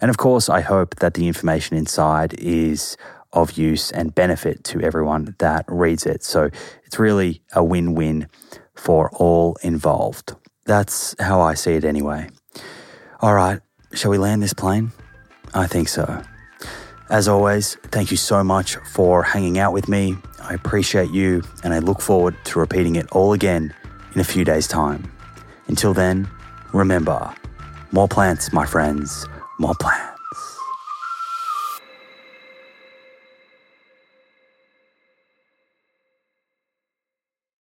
And 0.00 0.10
of 0.10 0.16
course, 0.16 0.48
I 0.48 0.60
hope 0.60 0.96
that 0.96 1.14
the 1.14 1.26
information 1.26 1.76
inside 1.76 2.34
is 2.34 2.96
of 3.32 3.52
use 3.52 3.90
and 3.90 4.14
benefit 4.14 4.64
to 4.64 4.80
everyone 4.80 5.34
that 5.38 5.64
reads 5.68 6.06
it. 6.06 6.24
So 6.24 6.50
it's 6.84 6.98
really 6.98 7.42
a 7.52 7.62
win 7.62 7.94
win 7.94 8.28
for 8.74 9.10
all 9.12 9.56
involved. 9.62 10.34
That's 10.64 11.14
how 11.18 11.40
I 11.40 11.54
see 11.54 11.72
it 11.72 11.84
anyway. 11.84 12.28
All 13.20 13.34
right, 13.34 13.60
shall 13.92 14.10
we 14.10 14.18
land 14.18 14.42
this 14.42 14.54
plane? 14.54 14.92
I 15.54 15.66
think 15.66 15.88
so. 15.88 16.22
As 17.10 17.26
always, 17.26 17.76
thank 17.90 18.10
you 18.10 18.16
so 18.16 18.44
much 18.44 18.76
for 18.76 19.22
hanging 19.22 19.58
out 19.58 19.72
with 19.72 19.88
me. 19.88 20.18
I 20.42 20.54
appreciate 20.54 21.10
you, 21.10 21.42
and 21.64 21.72
I 21.72 21.78
look 21.78 22.00
forward 22.00 22.36
to 22.44 22.58
repeating 22.58 22.96
it 22.96 23.06
all 23.12 23.32
again 23.32 23.74
in 24.14 24.20
a 24.20 24.24
few 24.24 24.44
days' 24.44 24.68
time. 24.68 25.10
Until 25.68 25.94
then, 25.94 26.28
remember 26.72 27.34
more 27.92 28.08
plants, 28.08 28.52
my 28.52 28.66
friends, 28.66 29.26
more 29.58 29.74
plants. 29.80 30.17